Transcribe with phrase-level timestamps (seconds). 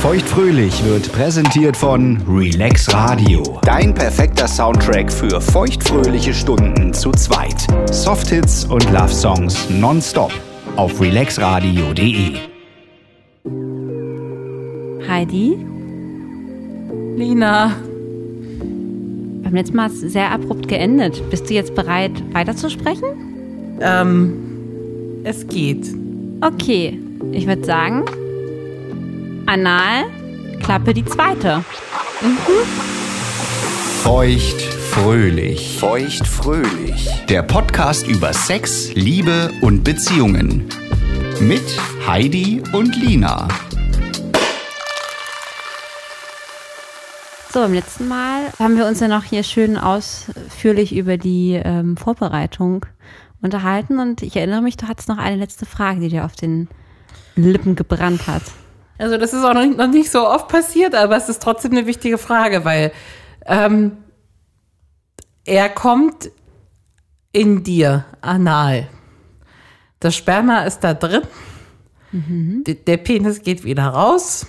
[0.00, 3.42] Feuchtfröhlich wird präsentiert von Relax Radio.
[3.62, 7.66] Dein perfekter Soundtrack für feuchtfröhliche Stunden zu zweit.
[7.92, 10.32] Softhits und Love Songs nonstop
[10.76, 12.36] auf relaxradio.de.
[15.08, 15.58] Heidi,
[17.16, 17.74] Lina,
[19.42, 21.28] beim letzten Mal hat es sehr abrupt geendet.
[21.28, 23.08] Bist du jetzt bereit, weiterzusprechen?
[23.80, 24.32] ähm,
[25.24, 25.88] es geht.
[26.40, 26.98] Okay,
[27.32, 28.04] ich würde sagen,
[29.48, 30.04] Anal,
[30.62, 31.64] Klappe die zweite.
[34.02, 35.78] Feuchtfröhlich.
[35.78, 37.08] Feuchtfröhlich.
[37.30, 40.68] Der Podcast über Sex, Liebe und Beziehungen.
[41.40, 41.62] Mit
[42.06, 43.48] Heidi und Lina.
[47.50, 51.96] So, beim letzten Mal haben wir uns ja noch hier schön ausführlich über die ähm,
[51.96, 52.84] Vorbereitung
[53.40, 56.68] unterhalten und ich erinnere mich, du hattest noch eine letzte Frage, die dir auf den
[57.34, 58.42] Lippen gebrannt hat.
[58.98, 61.72] Also das ist auch noch nicht, noch nicht so oft passiert, aber es ist trotzdem
[61.72, 62.92] eine wichtige Frage, weil
[63.46, 63.92] ähm,
[65.44, 66.30] er kommt
[67.32, 68.88] in dir anal.
[70.00, 71.22] Das Sperma ist da drin.
[72.12, 74.46] D- Der Penis geht wieder raus.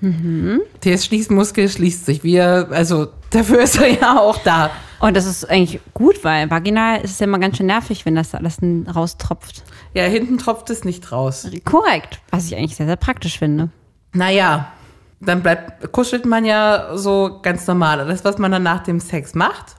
[0.00, 2.24] Der Schließmuskel schließt sich.
[2.24, 4.70] Wir, also dafür ist er ja auch da.
[5.00, 8.14] Und das ist eigentlich gut, weil vaginal ist es ja immer ganz schön nervig, wenn
[8.14, 8.58] das alles
[8.94, 9.62] raustropft.
[9.94, 11.48] Ja, hinten tropft es nicht raus.
[11.64, 13.70] Korrekt, was ich eigentlich sehr, sehr praktisch finde.
[14.12, 14.72] Naja,
[15.20, 18.06] dann bleibt, kuschelt man ja so ganz normal.
[18.06, 19.76] Das, was man dann nach dem Sex macht.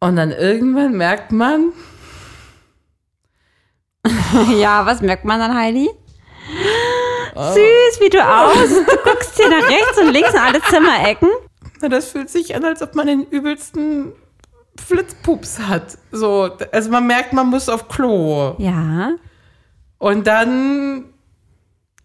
[0.00, 1.72] Und dann irgendwann merkt man,
[4.58, 5.88] ja, was merkt man dann, Heidi?
[7.34, 8.68] Süß, wie du aus.
[8.68, 11.28] Du guckst hier nach rechts und links in alle Zimmerecken.
[11.80, 14.12] na, das fühlt sich an, als ob man den übelsten
[14.76, 15.98] Flitzpups hat.
[16.10, 18.54] So, also man merkt, man muss auf Klo.
[18.58, 19.12] Ja,
[19.98, 21.04] Und dann,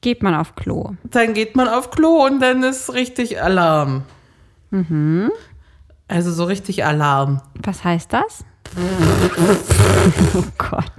[0.04, 0.92] geht man auf Klo.
[1.04, 4.04] dann geht man auf Klo und dann ist richtig Alarm.
[6.08, 7.42] Also so richtig Alarm.
[7.64, 8.46] Was heißt das?
[10.36, 10.92] oh Gott.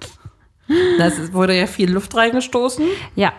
[0.98, 2.86] Das wurde ja viel Luft reingestoßen.
[3.14, 3.32] Ja,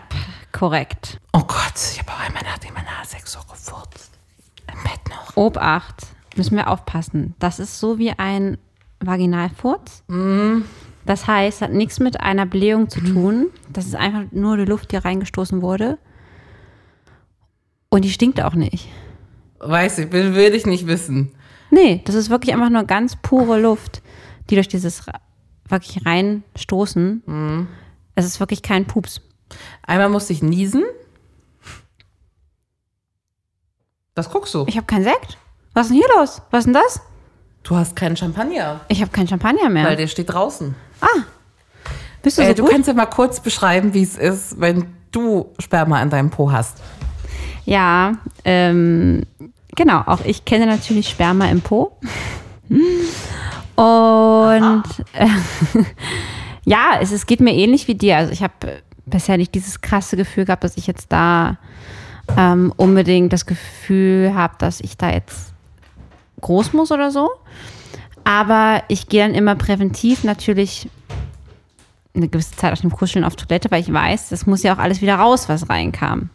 [0.52, 1.18] korrekt.
[1.32, 4.12] Oh Gott, ich habe auch einmal nach dem Analsex so gefurzt.
[4.72, 5.36] Im Bett noch.
[5.36, 6.06] Obacht,
[6.36, 7.34] müssen wir aufpassen.
[7.38, 8.58] Das ist so wie ein
[9.00, 10.04] Vaginalfurz.
[11.06, 13.50] Das heißt, hat nichts mit einer Blähung zu tun.
[13.72, 15.98] Das ist einfach nur die Luft, die reingestoßen wurde.
[17.88, 18.88] Und die stinkt auch nicht.
[19.60, 21.32] Weiß ich, will, will ich nicht wissen.
[21.70, 24.02] Nee, das ist wirklich einfach nur ganz pure Luft,
[24.50, 25.06] die durch dieses
[25.68, 27.68] wirklich reinstoßen.
[28.16, 29.20] Es ist wirklich kein Pups.
[29.82, 30.84] Einmal musste ich niesen.
[34.16, 34.64] Was guckst du?
[34.66, 35.38] Ich habe keinen Sekt.
[35.72, 36.42] Was ist denn hier los?
[36.50, 37.00] Was ist denn das?
[37.66, 39.84] Du hast keinen Champagner, Ich habe keinen Champagner mehr.
[39.84, 40.74] weil der steht draußen.
[42.22, 42.70] Bist du so Äh, du gut?
[42.72, 46.80] kannst ja mal kurz beschreiben, wie es ist, wenn du Sperma in deinem Po hast.
[47.64, 48.12] Ja,
[48.44, 49.22] ähm,
[49.74, 50.02] genau.
[50.06, 51.96] Auch ich kenne natürlich Sperma im Po.
[53.74, 55.26] Und äh,
[56.64, 58.16] ja, es, es geht mir ähnlich wie dir.
[58.16, 61.56] Also ich habe äh, bisher nicht dieses krasse Gefühl gehabt, dass ich jetzt da
[62.36, 65.52] ähm, unbedingt das Gefühl habe, dass ich da jetzt
[66.40, 67.30] groß muss oder so.
[68.24, 70.88] Aber ich gehe dann immer präventiv natürlich
[72.14, 74.78] eine gewisse Zeit auf dem Kuscheln auf Toilette, weil ich weiß, das muss ja auch
[74.78, 76.30] alles wieder raus, was reinkam.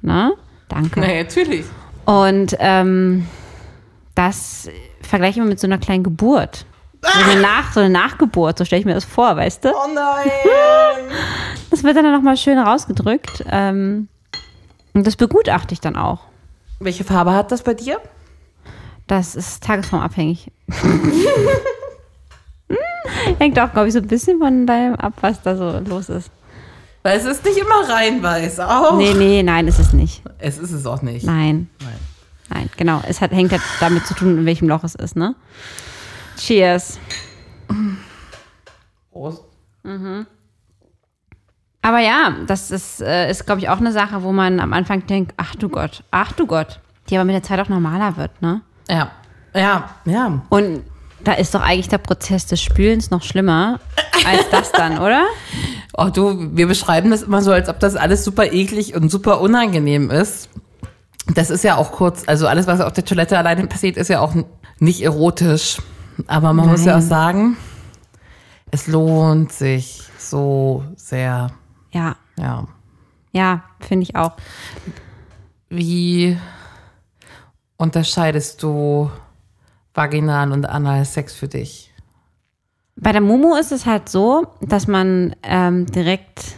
[0.00, 0.32] Na?
[0.68, 1.00] Danke.
[1.00, 1.64] Na, natürlich.
[2.04, 3.26] Und ähm,
[4.14, 4.68] das
[5.02, 6.66] vergleiche ich immer mit so einer kleinen Geburt.
[7.02, 9.70] So eine, Nach, so eine Nachgeburt, so stelle ich mir das vor, weißt du?
[9.70, 10.30] Oh nein.
[11.70, 13.44] Das wird dann nochmal schön rausgedrückt.
[13.50, 14.06] Ähm,
[14.92, 16.20] und das begutachte ich dann auch.
[16.78, 18.00] Welche Farbe hat das bei dir?
[19.06, 20.50] Das ist tagesformabhängig.
[23.38, 26.30] Hängt auch, glaube ich, so ein bisschen von deinem ab, was da so los ist.
[27.02, 28.60] Weil es ist nicht immer rein weiß.
[28.60, 28.96] Auch.
[28.96, 30.22] Nee, nee, nein, ist es nicht.
[30.38, 31.26] Es ist es auch nicht.
[31.26, 31.68] Nein.
[31.80, 31.98] Nein.
[32.48, 33.02] Nein, genau.
[33.06, 35.34] Es hat, hängt halt damit zu tun, in welchem Loch es ist, ne?
[36.38, 36.98] Cheers.
[39.12, 39.42] Prost.
[41.82, 45.06] Aber ja, das ist, äh, ist glaube ich, auch eine Sache, wo man am Anfang
[45.06, 48.40] denkt, ach du Gott, ach du Gott, die aber mit der Zeit auch normaler wird,
[48.40, 48.62] ne?
[48.88, 49.10] Ja.
[49.54, 50.42] Ja, ja.
[50.48, 50.82] Und
[51.22, 53.80] da ist doch eigentlich der Prozess des Spülens noch schlimmer
[54.26, 55.24] als das dann, oder?
[55.96, 59.40] Oh, du, wir beschreiben das immer so, als ob das alles super eklig und super
[59.40, 60.48] unangenehm ist.
[61.34, 64.20] Das ist ja auch kurz, also alles, was auf der Toilette alleine passiert, ist ja
[64.20, 64.34] auch
[64.78, 65.78] nicht erotisch.
[66.26, 67.56] Aber man muss ja auch sagen,
[68.70, 71.52] es lohnt sich so sehr.
[71.92, 72.66] Ja, Ja.
[73.32, 74.32] ja, finde ich auch.
[75.70, 76.36] Wie
[77.76, 79.10] unterscheidest du
[79.94, 81.92] Vaginal und Analsex für dich?
[82.96, 86.56] Bei der Momo ist es halt so, dass man ähm, direkt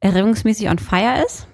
[0.00, 1.46] erregungsmäßig on fire ist.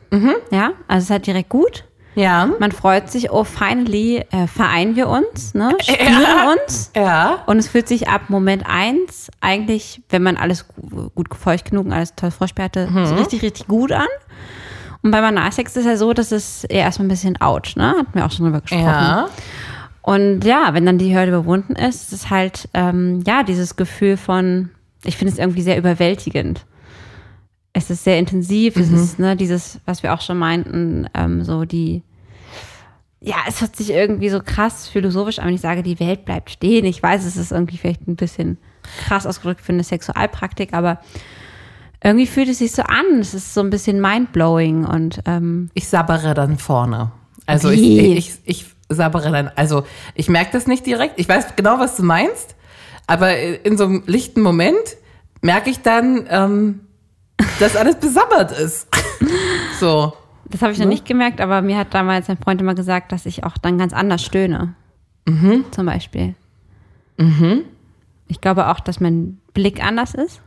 [0.51, 1.85] Ja, also es ist halt direkt gut.
[2.15, 2.47] Ja.
[2.59, 5.77] Man freut sich, oh, finally äh, vereinen wir uns, ne?
[5.83, 6.53] spüren Ja.
[6.53, 6.91] uns.
[6.97, 7.43] Ja.
[7.47, 11.85] Und es fühlt sich ab Moment eins eigentlich, wenn man alles gu- gut feucht genug
[11.87, 14.07] und alles toll vorsperrt hatte, so richtig, richtig gut an.
[15.07, 17.95] Und beim Analsex ist es ja so, dass es eher erstmal ein bisschen ouch, ne?
[17.97, 18.83] Hatten wir auch schon drüber gesprochen.
[18.83, 19.29] Ja.
[20.03, 24.17] Und ja, wenn dann die Hürde überwunden ist, ist es halt, ähm, ja, dieses Gefühl
[24.17, 24.71] von,
[25.05, 26.67] ich finde es irgendwie sehr überwältigend.
[27.73, 31.65] Es ist sehr intensiv, es ist, ne, dieses, was wir auch schon meinten, ähm, so
[31.65, 32.03] die,
[33.21, 36.51] ja, es hört sich irgendwie so krass philosophisch an, wenn ich sage, die Welt bleibt
[36.51, 36.85] stehen.
[36.85, 38.59] Ich weiß, es ist irgendwie vielleicht ein bisschen
[39.05, 40.99] krass ausgedrückt für eine Sexualpraktik, aber
[42.03, 43.21] irgendwie fühlt es sich so an.
[43.21, 47.13] Es ist so ein bisschen mindblowing und ähm, Ich sabbere dann vorne.
[47.47, 49.85] Also ich, ich, ich sabbere dann, also
[50.15, 51.19] ich merke das nicht direkt.
[51.19, 52.57] Ich weiß genau, was du meinst,
[53.07, 54.97] aber in so einem lichten Moment
[55.43, 56.81] merke ich dann, ähm,
[57.61, 58.89] dass alles besabbert ist.
[59.81, 60.13] so.
[60.49, 63.27] Das habe ich noch nicht gemerkt, aber mir hat damals ein Freund immer gesagt, dass
[63.27, 64.75] ich auch dann ganz anders stöhne.
[65.73, 66.35] Zum Beispiel.
[68.29, 70.41] Ich glaube auch, dass mein Blick anders ist.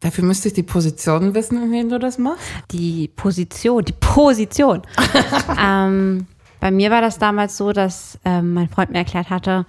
[0.00, 2.44] Dafür müsste ich die Position wissen, in denen du das machst.
[2.70, 4.82] Die Position, die Position.
[5.60, 6.26] ähm,
[6.60, 9.66] bei mir war das damals so, dass ähm, mein Freund mir erklärt hatte,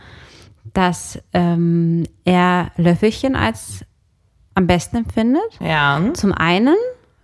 [0.74, 3.86] dass ähm, er Löffelchen als
[4.54, 5.60] am besten empfindet.
[5.60, 6.02] Ja.
[6.14, 6.76] Zum einen,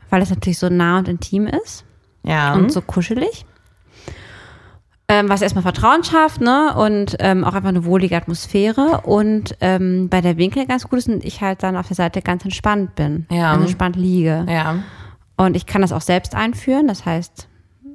[0.10, 1.86] weil es natürlich so nah und intim ist.
[2.24, 2.56] Ja.
[2.56, 3.46] und so kuschelig.
[5.08, 6.74] Ähm, was erstmal Vertrauen schafft, ne?
[6.76, 9.02] Und ähm, auch einfach eine wohlige Atmosphäre.
[9.04, 12.22] Und ähm, bei der Winkel ganz gut ist und ich halt dann auf der Seite
[12.24, 13.28] ganz entspannt bin.
[13.30, 13.52] Ja.
[13.52, 14.46] Ganz entspannt liege.
[14.50, 14.78] ja.
[15.38, 16.88] Und ich kann das auch selbst einführen.
[16.88, 17.48] Das heißt,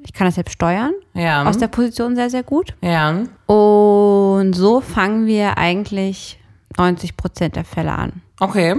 [0.05, 0.93] ich kann das selbst steuern.
[1.15, 1.45] Ja.
[1.47, 2.75] Aus der Position sehr, sehr gut.
[2.83, 3.23] ja.
[3.47, 6.39] Und so fangen wir eigentlich
[6.77, 8.21] 90 Prozent der Fälle an.
[8.39, 8.77] Okay.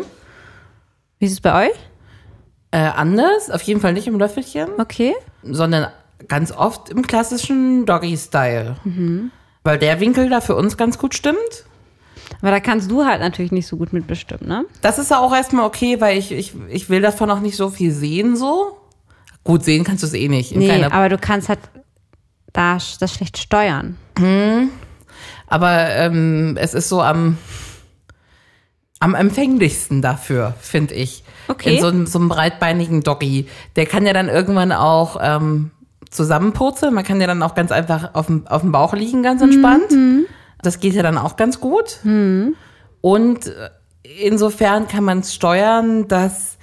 [1.19, 1.75] Wie ist es bei euch?
[2.71, 5.13] Äh, anders, auf jeden Fall nicht im Löffelchen, Okay.
[5.43, 5.87] sondern
[6.27, 8.77] ganz oft im klassischen Doggy-Style.
[9.63, 11.37] Weil der Winkel da für uns ganz gut stimmt.
[12.41, 14.65] Aber da kannst du halt natürlich nicht so gut mitbestimmen, ne?
[14.81, 17.69] Das ist ja auch erstmal okay, weil ich, ich, ich will davon auch nicht so
[17.69, 18.77] viel sehen, so.
[19.43, 20.55] Gut, sehen kannst du es eh nicht.
[20.55, 21.59] Nee, aber du kannst halt
[22.53, 23.97] da das schlecht steuern.
[25.47, 27.37] aber ähm, es ist so am,
[28.99, 31.23] am empfänglichsten dafür, finde ich.
[31.47, 31.75] Okay.
[31.75, 33.47] In so, einem- so einem breitbeinigen Doggy.
[33.75, 35.71] Der kann ja dann irgendwann auch ähm,
[36.11, 36.93] zusammenpurzeln.
[36.93, 39.91] Man kann ja dann auch ganz einfach auf dem, auf dem Bauch liegen, ganz entspannt.
[40.61, 41.99] Das geht ja dann auch ganz gut.
[43.01, 43.69] Und äh,
[44.21, 46.57] insofern kann man es steuern, dass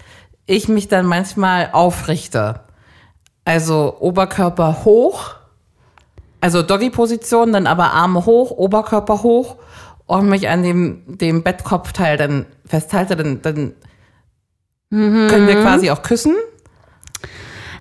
[0.46, 2.60] ich mich dann manchmal aufrichte.
[3.44, 5.34] Also Oberkörper hoch,
[6.40, 9.56] also Doggy-Position, dann aber Arme hoch, Oberkörper hoch
[10.06, 13.72] und mich an dem, dem Bettkopfteil dann festhalte, dann, dann
[14.90, 16.34] können wir quasi auch küssen.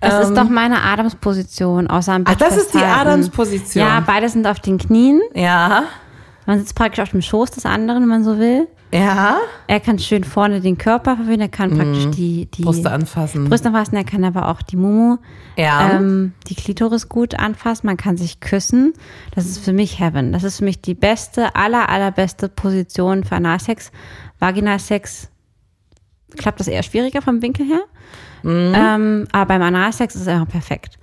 [0.00, 2.24] Das ist doch meine Adamsposition, außer am Ähm.
[2.28, 2.78] Ach, Bett das ist die.
[2.78, 3.84] Adamsposition.
[3.84, 5.20] Ja, beide sind auf den Knien.
[5.34, 5.84] Ja,
[6.46, 8.68] Man sitzt praktisch auf dem Schoß des anderen, wenn man so will.
[8.90, 9.36] ja.
[9.66, 12.64] Er kann schön vorne den Körper verwöhnen, er kann praktisch die, die Mhm.
[12.64, 13.44] Brüste anfassen.
[13.50, 15.18] Brüste anfassen, er kann aber auch die Mumu,
[15.56, 15.90] Ja.
[15.90, 18.94] ähm, die Klitoris gut anfassen, man kann sich küssen.
[19.34, 20.32] Das ist für mich Heaven.
[20.32, 23.90] Das ist für mich die beste, aller, allerbeste Position für Analsex.
[24.38, 25.28] Vaginalsex
[26.36, 27.82] klappt das eher schwieriger vom Winkel her.
[28.44, 30.98] Ähm, aber beim Analsex ist es einfach perfekt.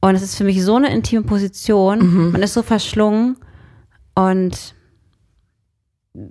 [0.00, 2.32] Und es ist für mich so eine intime Position.
[2.32, 3.36] Man ist so verschlungen.
[4.14, 4.74] Und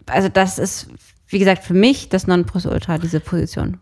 [0.08, 0.88] also das ist,
[1.28, 3.80] wie gesagt, für mich das Nonplusultra, diese Position.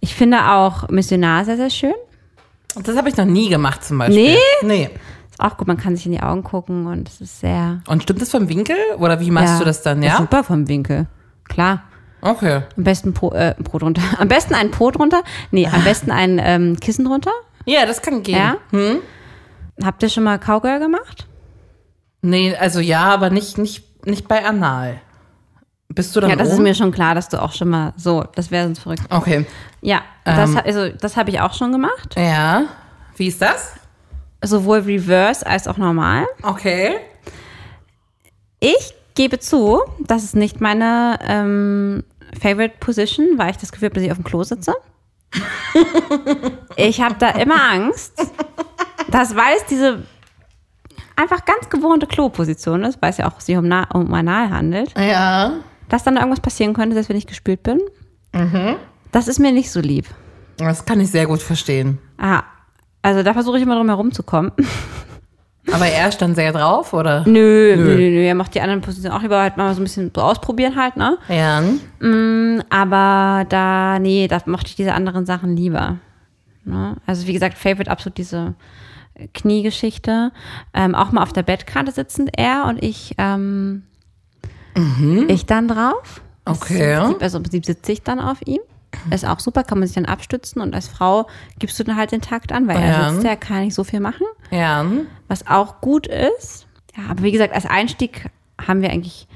[0.00, 1.94] Ich finde auch Missionar sehr, sehr schön.
[2.82, 4.34] Das habe ich noch nie gemacht zum Beispiel.
[4.34, 4.38] Nee?
[4.62, 4.90] Nee.
[5.30, 7.82] Ist auch gut, man kann sich in die Augen gucken und es ist sehr.
[7.88, 8.76] Und stimmt das vom Winkel?
[8.98, 10.16] Oder wie machst ja, du das dann, ja?
[10.16, 11.06] super vom Winkel.
[11.44, 11.84] Klar.
[12.24, 12.62] Okay.
[12.76, 14.02] Am besten Po, äh, Po drunter.
[14.18, 15.22] Am besten ein Po drunter.
[15.50, 17.30] Nee, am besten ein ähm, Kissen drunter.
[17.66, 18.36] Ja, das kann gehen.
[18.38, 18.56] Ja.
[19.84, 21.26] Habt ihr schon mal Cowgirl gemacht?
[22.22, 25.00] Nee, also ja, aber nicht, nicht, nicht bei Anal.
[25.88, 26.62] Bist du dann Ja, das ist oben?
[26.64, 29.02] mir schon klar, dass du auch schon mal so, das wäre sonst verrückt.
[29.10, 29.44] Okay.
[29.82, 30.60] Ja, das, Ähm.
[30.64, 32.14] also, das habe ich auch schon gemacht.
[32.16, 32.64] Ja.
[33.16, 33.74] Wie ist das?
[34.42, 36.26] Sowohl reverse als auch normal.
[36.42, 36.96] Okay.
[38.60, 42.02] Ich gebe zu, das ist nicht meine ähm,
[42.40, 44.74] Favorite Position, weil ich das Gefühl habe, dass ich auf dem Klo sitze.
[46.76, 48.12] ich habe da immer Angst,
[49.10, 50.02] dass, weil es diese
[51.16, 54.92] einfach ganz gewohnte Kloposition ist, weil es ja auch sich um, Na um Anal handelt,
[54.98, 55.54] Ja.
[55.88, 57.80] dass dann da irgendwas passieren könnte, selbst wenn ich gespült bin.
[59.12, 60.06] Das ist mir nicht so lieb.
[60.56, 61.98] Das kann ich sehr gut verstehen.
[62.18, 62.42] Ah,
[63.02, 64.50] also da versuche ich immer drum herum zu kommen.
[65.72, 67.24] Aber er stand sehr drauf, oder?
[67.26, 68.24] Nö, nö, nö, nö.
[68.24, 70.96] Er macht die anderen Positionen auch lieber halt mal so ein bisschen so ausprobieren halt,
[70.96, 71.18] ne?
[71.28, 71.62] Ja.
[72.70, 75.98] Aber da, nee, da mochte ich diese anderen Sachen lieber.
[76.64, 76.96] Ne?
[77.06, 78.54] Also wie gesagt, Favorite absolut diese
[79.32, 80.32] Kniegeschichte.
[80.74, 83.84] Ähm, auch mal auf der Bettkante sitzend, er und ich, ähm,
[85.28, 86.20] ich dann drauf.
[86.44, 86.94] Okay.
[87.20, 88.60] Also im Prinzip sitze ich dann auf ihm.
[89.10, 91.26] Ist auch super, kann man sich dann abstützen und als Frau
[91.58, 92.82] gibst du dann halt den Takt an, weil Ja.
[92.82, 94.26] er sitzt, der kann nicht so viel machen.
[94.50, 94.84] Ja.
[95.28, 96.66] Was auch gut ist.
[96.96, 99.26] Ja, aber wie gesagt, als Einstieg haben wir eigentlich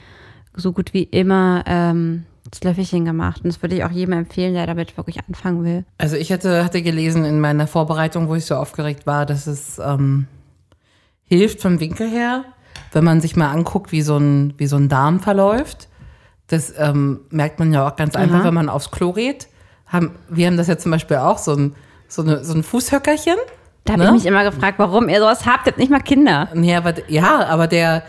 [0.54, 3.42] so gut wie immer ähm, das Löffelchen gemacht.
[3.44, 5.84] Und das würde ich auch jedem empfehlen, der damit wirklich anfangen will.
[5.98, 9.78] Also ich hatte, hatte gelesen in meiner Vorbereitung, wo ich so aufgeregt war, dass es
[9.78, 10.26] ähm,
[11.24, 12.44] hilft vom Winkel her,
[12.92, 15.87] wenn man sich mal anguckt, wie so ein, wie so ein Darm verläuft.
[16.48, 19.48] Das ähm, merkt man ja auch ganz einfach, wenn man aufs Klo geht.
[19.86, 21.74] Haben, wir haben das ja zum Beispiel auch, so ein,
[22.08, 23.36] so, eine, so ein Fußhöckerchen.
[23.84, 24.08] Da habe Ne?
[24.08, 25.66] ich mich immer gefragt, warum ihr sowas habt.
[25.66, 26.48] Ihr habt nicht mal Kinder.
[26.54, 28.02] Nee, aber, ja, aber der,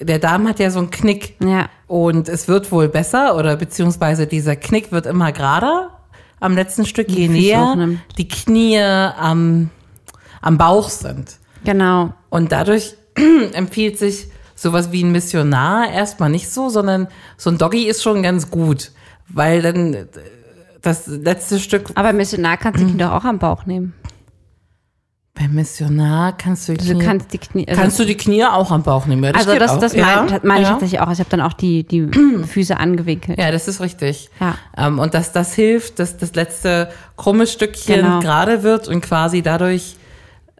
[0.00, 1.36] der Darm hat ja so einen Knick.
[1.40, 1.66] Ja.
[1.86, 5.90] Und es wird wohl besser oder beziehungsweise dieser Knick wird immer gerader
[6.40, 7.76] am letzten Stück, je näher
[8.18, 9.70] die Knie am,
[10.42, 11.36] am Bauch sind.
[11.64, 12.12] Genau.
[12.28, 12.96] Und dadurch
[13.52, 18.22] empfiehlt sich sowas wie ein Missionar erstmal nicht so, sondern so ein Doggy ist schon
[18.22, 18.92] ganz gut,
[19.28, 20.06] weil dann äh,
[20.82, 23.94] das letzte Stück Aber Missionar kannst du die Kinder auch am Bauch nehmen.
[25.34, 27.66] beim Missionar kannst du die Also du Knie, kannst die Knie.
[27.68, 29.24] Also, kannst du die Knie auch am Bauch nehmen.
[29.24, 29.78] Ja, also das, auch.
[29.80, 30.70] das Ja, meine meine ich ja.
[30.72, 31.08] tatsächlich auch.
[31.08, 32.06] Also ich habe dann auch die, die
[32.46, 33.38] Füße angewinkelt.
[33.38, 34.30] Ja, das ist richtig.
[34.40, 34.56] Ja.
[34.76, 38.20] Ähm, und dass das hilft, dass das letzte krumme Stückchen Genau.
[38.20, 39.96] gerade wird und quasi dadurch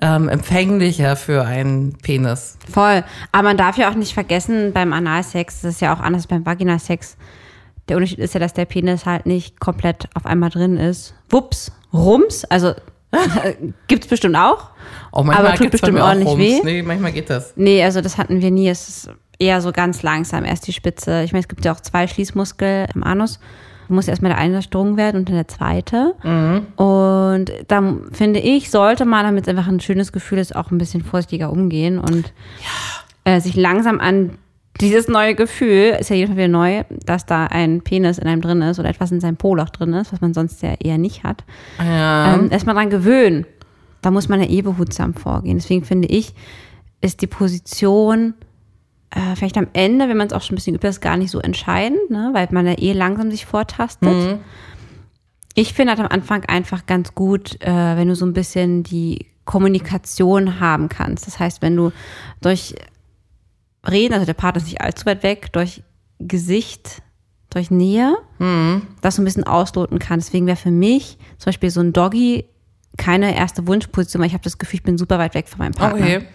[0.04, 2.58] ähm, empfänglicher für einen Penis.
[2.70, 3.02] Voll.
[3.32, 6.26] Aber man darf ja auch nicht vergessen, beim Analsex, das ist ja auch anders als
[6.26, 7.16] beim Vaginasex.
[7.88, 11.14] Der Unterschied ist ja, dass der Penis halt nicht komplett auf einmal drin ist.
[11.30, 12.74] Wups, Rums, also
[13.86, 14.70] gibt's bestimmt auch.
[15.10, 16.40] Oh, manchmal Aber tut bestimmt auch ordentlich Rums.
[16.40, 16.60] weh.
[16.64, 17.54] Nee, manchmal geht das.
[17.56, 18.68] Nee, also das hatten wir nie.
[18.68, 21.22] Es ist eher so ganz langsam, erst die Spitze.
[21.22, 23.38] Ich meine, es gibt ja auch zwei Schließmuskel im Anus.
[23.88, 26.14] Da muss erstmal der eine durchdrungen werden und dann der zweite.
[26.76, 30.78] Und da finde ich, sollte man, damit es einfach ein schönes Gefühl ist, auch ein
[30.78, 32.32] bisschen vorsichtiger umgehen und
[33.24, 34.38] äh, sich langsam an
[34.80, 38.40] dieses neue Gefühl, ist ja jedes Mal wieder neu, dass da ein Penis in einem
[38.40, 41.22] drin ist oder etwas in seinem Poloch drin ist, was man sonst ja eher nicht
[41.22, 41.44] hat
[41.78, 42.34] Ja.
[42.34, 43.46] ähm, erstmal dran gewöhnen.
[44.02, 45.58] Da muss man ja eh behutsam vorgehen.
[45.58, 46.34] Deswegen finde ich,
[47.00, 48.34] ist die Position
[49.14, 51.30] äh, vielleicht am Ende, wenn man es auch schon ein bisschen übt, ist gar nicht
[51.30, 52.30] so entscheidend, ne?
[52.32, 54.08] weil man ja eh langsam sich vortastet.
[55.54, 59.26] Ich finde halt am Anfang einfach ganz gut, äh, wenn du so ein bisschen die
[59.44, 61.28] Kommunikation haben kannst.
[61.28, 61.92] Das heißt, wenn du
[62.40, 62.74] durch
[63.88, 65.84] Reden, also der Partner ist nicht allzu weit weg, durch
[66.18, 67.02] Gesicht,
[67.50, 68.16] durch Nähe,
[69.00, 70.18] das so ein bisschen ausloten kann.
[70.18, 72.46] Deswegen wäre für mich zum Beispiel so ein Doggy
[72.96, 75.72] keine erste Wunschposition, weil ich habe das Gefühl, ich bin super weit weg von meinem
[75.72, 76.04] Partner.
[76.04, 76.26] Okay.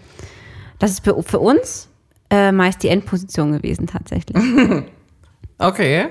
[0.78, 1.89] Das ist für, für uns
[2.30, 4.36] äh, meist die Endposition gewesen tatsächlich.
[5.62, 6.08] Okay.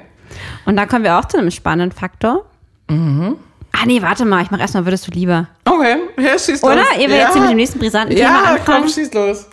[0.66, 2.46] Und da kommen wir auch zu einem spannenden Faktor.
[2.88, 5.48] Ah nee, warte mal, ich mache erstmal, würdest du lieber.
[5.66, 5.96] Okay.
[6.20, 6.72] Ja, schieß los.
[6.72, 6.84] Oder?
[7.00, 7.24] Ehe wir ja.
[7.24, 8.82] jetzt hier mit dem nächsten brisanten Thema Ja, anfangen.
[8.84, 9.48] komm, schieß los.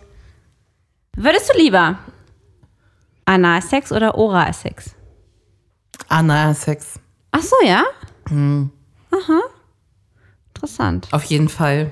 [1.16, 1.98] Würdest du lieber
[3.24, 4.94] Analsex oder Oralsex?
[6.08, 7.00] Analsex.
[7.30, 7.82] Ach so, ja?
[8.28, 8.70] Hm.
[9.10, 9.40] Aha.
[10.54, 11.08] Interessant.
[11.12, 11.90] Auf jeden Fall.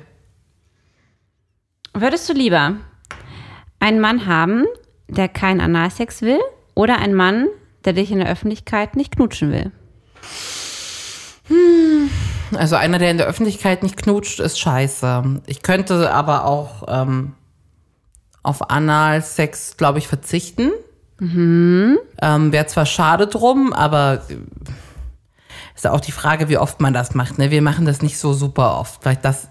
[1.95, 2.77] Würdest du lieber
[3.85, 4.65] einen Mann haben,
[5.09, 6.41] der keinen Analsex will,
[6.75, 7.49] oder einen Mann,
[7.85, 9.73] der dich in der Öffentlichkeit nicht knutschen will?
[12.55, 15.43] Also einer, der in der Öffentlichkeit nicht knutscht, ist scheiße.
[15.47, 17.35] Ich könnte aber auch ähm,
[18.43, 20.71] auf Analsex, glaube ich, verzichten.
[22.23, 24.37] Ähm, Wäre zwar schade drum, aber äh,
[25.75, 27.37] ist ja auch die Frage, wie oft man das macht.
[27.39, 27.51] Ne?
[27.51, 29.03] Wir machen das nicht so super oft.
[29.03, 29.49] Vielleicht das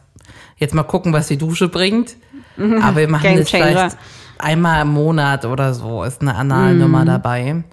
[0.58, 2.16] jetzt mal gucken, was die Dusche bringt.
[2.58, 3.68] Aber wir machen Changer.
[3.68, 3.98] vielleicht
[4.40, 6.04] einmal im Monat oder so.
[6.04, 7.64] Ist eine Analnummer dabei.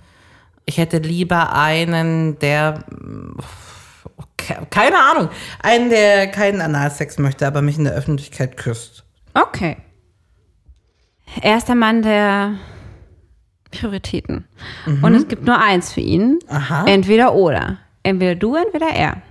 [0.67, 2.85] Ich hätte lieber einen, der
[4.37, 5.29] ke- keine Ahnung,
[5.63, 9.05] einen, der keinen Analsex möchte, aber mich in der Öffentlichkeit küsst.
[9.35, 9.77] Okay.
[11.41, 12.55] Er ist der Mann der
[13.71, 14.47] Prioritäten.
[15.03, 16.39] Und es gibt nur eins für ihn.
[16.49, 16.85] Aha.
[16.87, 17.79] Entweder oder.
[18.03, 19.23] Entweder du, entweder er.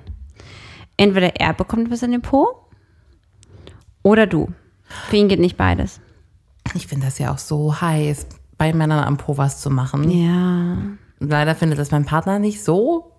[0.96, 2.48] Entweder er bekommt was in den Po
[4.03, 4.50] oder du.
[5.10, 6.00] Für ihn geht nicht beides.
[6.74, 8.27] Ich finde das ja auch so heiß,
[8.58, 10.10] bei Männern am Po was zu machen.
[10.10, 10.77] Ja.
[11.19, 13.12] Leider findet das mein Partner nicht so.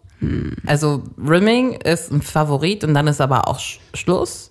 [0.67, 4.50] Also Rimming ist ein Favorit und dann ist aber auch Sch Schluss.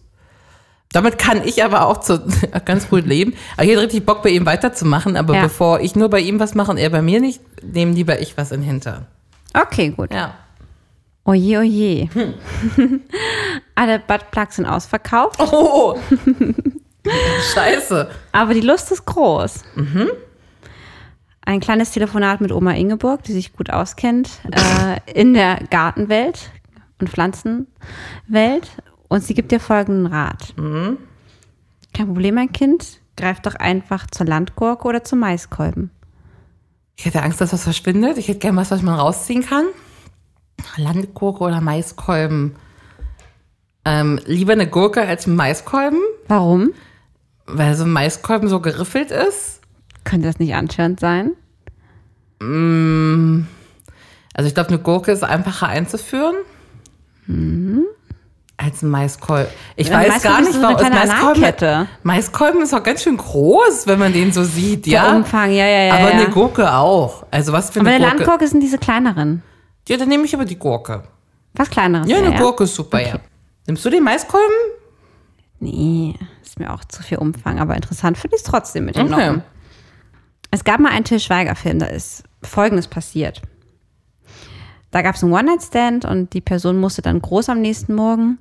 [0.91, 2.19] Damit kann ich aber auch zu,
[2.65, 3.33] ganz gut leben.
[3.55, 5.15] Aber ich hätte richtig Bock, bei ihm weiterzumachen.
[5.15, 5.43] Aber Ja.
[5.43, 8.35] bevor ich nur bei ihm was mache und er bei mir nicht, nehmen lieber ich
[8.37, 9.05] was in den Hintern.
[9.53, 10.11] Okay, gut.
[10.11, 10.33] Ja.
[11.25, 12.09] Oje, oje.
[13.75, 15.95] Alle Buttplugs sind ausverkauft, Oh!
[17.53, 18.09] Scheiße.
[18.31, 19.63] aber die Lust ist groß.
[21.41, 26.51] Ein kleines Telefonat mit Oma Ingeborg, die sich gut auskennt äh, in der Gartenwelt
[26.99, 28.69] und Pflanzenwelt.
[29.07, 30.53] Und sie gibt dir folgenden Rat.
[30.55, 32.99] Kein Problem, mein Kind.
[33.17, 35.89] Greif doch einfach zur Landgurke oder zum Maiskolben.
[36.95, 38.17] Ich hätte Angst, dass was verschwindet.
[38.17, 39.65] Ich hätte gerne was, was man rausziehen kann.
[40.77, 42.55] Landgurke oder Maiskolben.
[43.85, 46.71] Ähm, lieber eine Gurke als Maiskolben, Warum?
[47.53, 49.61] Weil so ein Maiskolben so geriffelt ist.
[50.03, 51.31] Könnte das nicht anscheinend sein?
[52.41, 56.35] Also ich glaube, eine Gurke ist einfacher einzuführen.
[58.57, 59.51] Als ein Maiskolben.
[59.75, 61.87] Ich weiß Maiskolben gar ist nicht, so eine warum kleine Maiskolben, Analkette.
[62.03, 65.15] Maiskolben ist auch ganz schön groß, wenn man den so sieht, Der ja.
[65.15, 65.93] Umfang, ja, ja, ja.
[65.93, 67.25] aber eine Gurke auch.
[67.31, 68.23] Also was für aber eine eine Gurke?
[68.23, 69.43] Landgurke sind diese kleineren.
[69.87, 71.03] Ja, dann nehme ich aber die Gurke.
[71.53, 72.09] Was kleineres.
[72.09, 72.39] Ja, eine ja.
[72.39, 73.19] Gurke ist super, ja.
[73.67, 74.55] Nimmst du den Maiskolben?
[75.59, 79.11] Nee, ist mir auch zu viel Umfang, aber interessant finde ich es trotzdem mit den
[79.13, 79.27] Okay.
[79.27, 79.43] Noppen.
[80.51, 83.41] Es gab mal einen Till Schweiger-Film, da ist Folgendes passiert.
[84.91, 88.39] Da gab es einen One-Night-Stand und die Person musste dann groß am nächsten Morgen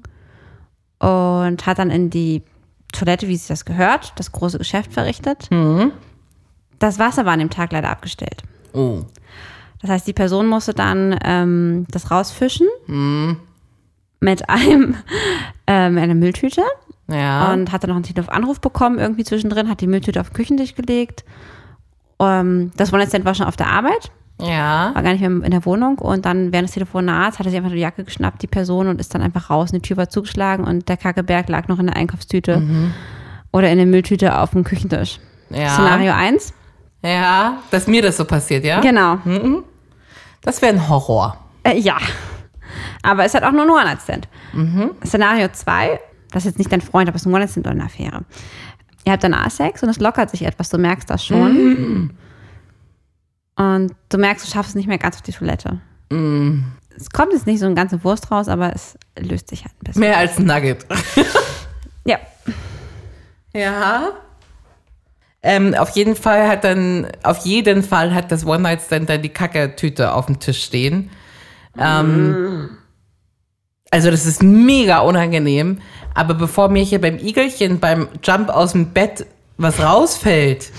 [0.99, 2.43] und hat dann in die
[2.93, 5.51] Toilette, wie sich das gehört, das große Geschäft verrichtet.
[6.79, 8.43] Das Wasser war an dem Tag leider abgestellt.
[8.73, 9.03] Oh.
[9.83, 12.67] Das heißt, die Person musste dann ähm, das rausfischen
[14.21, 14.97] mit einem
[15.67, 16.63] ähm, einer Mülltüte
[17.11, 17.53] Ja.
[17.53, 21.25] und hatte noch einen Telefonanruf bekommen irgendwie zwischendrin, hat die Mülltüte auf den Küchentisch gelegt.
[22.21, 24.11] Ähm, das One-Night-Stand war schon auf der Arbeit,
[24.41, 24.91] ja.
[24.95, 27.59] war gar nicht mehr in der Wohnung und dann während des Telefonats hat er sich
[27.59, 29.71] einfach die Jacke geschnappt, die Person, und ist dann einfach raus.
[29.73, 32.63] Und die Tür war zugeschlagen und der Kackeberg lag noch in der Einkaufstüte
[33.53, 35.19] oder in der Mülltüte auf dem Küchentisch.
[35.51, 35.71] Ja.
[35.71, 36.53] Szenario 1.
[37.03, 38.81] Ja, dass mir das so passiert, ja?
[38.81, 39.19] Genau.
[40.43, 41.39] Das wäre ein Horror.
[41.63, 41.97] Äh, ja.
[43.03, 44.29] Aber es hat auch nur ein One-Night-Stand.
[45.07, 46.01] Szenario 2,
[46.31, 48.25] das ist jetzt nicht dein Freund, aber es ist ein One-Night-Stand oder eine Affäre.
[49.05, 52.11] Ihr habt danach Sex und es lockert sich etwas, du merkst das schon.
[53.57, 55.81] Und du merkst, du schaffst es nicht mehr ganz auf die Toilette.
[56.11, 59.85] Es kommt jetzt nicht so eine ganze Wurst raus, aber es löst sich halt ein
[59.85, 60.01] bisschen.
[60.01, 60.87] Mehr als ein Nugget.
[62.05, 62.19] Ja.
[63.55, 64.13] Ja.
[65.43, 70.13] Ähm, auf jeden Fall hat dann, auf jeden Fall hat das One-Night-Stand dann die Kacke-Tüte
[70.13, 71.11] auf dem Tisch stehen.
[71.79, 72.71] Ähm,
[73.91, 75.81] also das ist mega unangenehm.
[76.15, 80.71] Aber bevor mir hier beim Igelchen beim Jump aus dem Bett was rausfällt,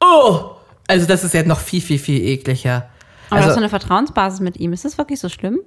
[0.00, 0.52] oh,
[0.86, 2.88] also das ist ja noch viel, viel, viel ekliger.
[3.30, 4.72] Aber du hast Also, so eine Vertrauensbasis mit ihm.
[4.72, 5.60] Ist das wirklich so schlimm?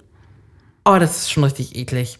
[0.84, 2.18] oh, das ist schon richtig eklig.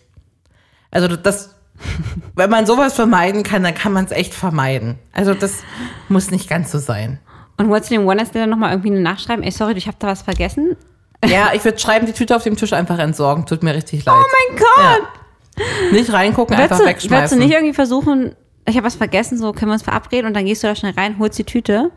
[0.92, 1.56] Also das,
[2.36, 5.00] wenn man sowas vermeiden kann, dann kann man es echt vermeiden.
[5.12, 5.64] Also das
[6.08, 7.18] muss nicht ganz so sein.
[7.56, 9.42] Und wolltest du dem One-Night-Stand dann nochmal irgendwie eine Nachschreiben?
[9.42, 10.76] Ey, sorry, ich habe da was vergessen?
[11.24, 13.46] Ja, ich würde schreiben, die Tüte auf dem Tisch einfach entsorgen.
[13.46, 14.16] Tut mir richtig leid.
[14.18, 15.92] Oh mein Gott!
[15.92, 17.16] Nicht reingucken, einfach Würdest du, wegschmeißen.
[17.16, 18.34] würdest du nicht irgendwie versuchen,
[18.66, 20.94] ich habe was vergessen, so können wir uns verabreden und dann gehst du da schnell
[20.94, 21.90] rein, holst die Tüte.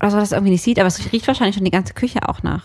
[0.00, 2.28] Oder so, dass es irgendwie nicht sieht, aber es riecht wahrscheinlich schon die ganze Küche
[2.28, 2.64] auch nach.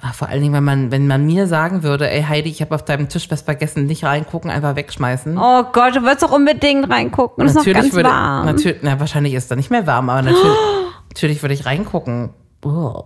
[0.00, 2.74] Ach, vor allen Dingen, wenn man, wenn man mir sagen würde, ey Heidi, ich habe
[2.74, 5.38] auf deinem Tisch was vergessen, nicht reingucken, einfach wegschmeißen.
[5.38, 7.44] Oh Gott, du würdest doch unbedingt reingucken.
[7.44, 8.46] Das ist noch ganz würde, warm.
[8.46, 10.56] natürlich, na, wahrscheinlich ist da nicht mehr warm, aber natürlich,
[11.10, 12.30] natürlich würde ich reingucken.
[12.64, 13.04] Oh.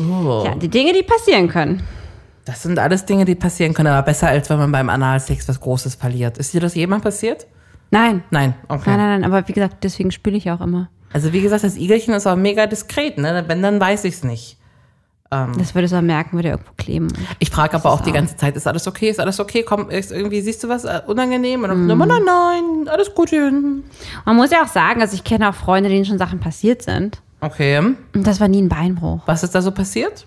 [0.00, 0.42] Oh.
[0.46, 1.82] Ja, die Dinge, die passieren können.
[2.44, 5.60] Das sind alles Dinge, die passieren können, aber besser als wenn man beim Analsex was
[5.60, 6.38] Großes verliert.
[6.38, 7.46] Ist dir das jemand passiert?
[7.90, 8.22] Nein.
[8.30, 8.82] Nein, okay.
[8.90, 10.88] Nein, nein, nein, aber wie gesagt, deswegen spüle ich auch immer.
[11.12, 13.44] Also wie gesagt, das Igelchen ist auch mega diskret, ne?
[13.46, 14.56] Wenn, dann weiß ich's nicht.
[15.32, 17.06] Das würdest du auch merken, würde irgendwo kleben.
[17.38, 19.10] Ich frage aber auch die auch- ganze Zeit, ist alles okay?
[19.10, 19.62] Ist alles okay?
[19.62, 21.62] Komm, ist irgendwie, siehst du was äh, unangenehm?
[21.62, 23.30] Und dann, nein, nein, nein, alles gut.
[23.30, 23.84] hin.
[24.24, 27.22] Man muss ja auch sagen, also ich kenne auch Freunde, denen schon Sachen passiert sind.
[27.40, 27.78] Okay.
[27.78, 29.22] Und das war nie ein Beinbruch.
[29.26, 30.26] Was ist da so passiert?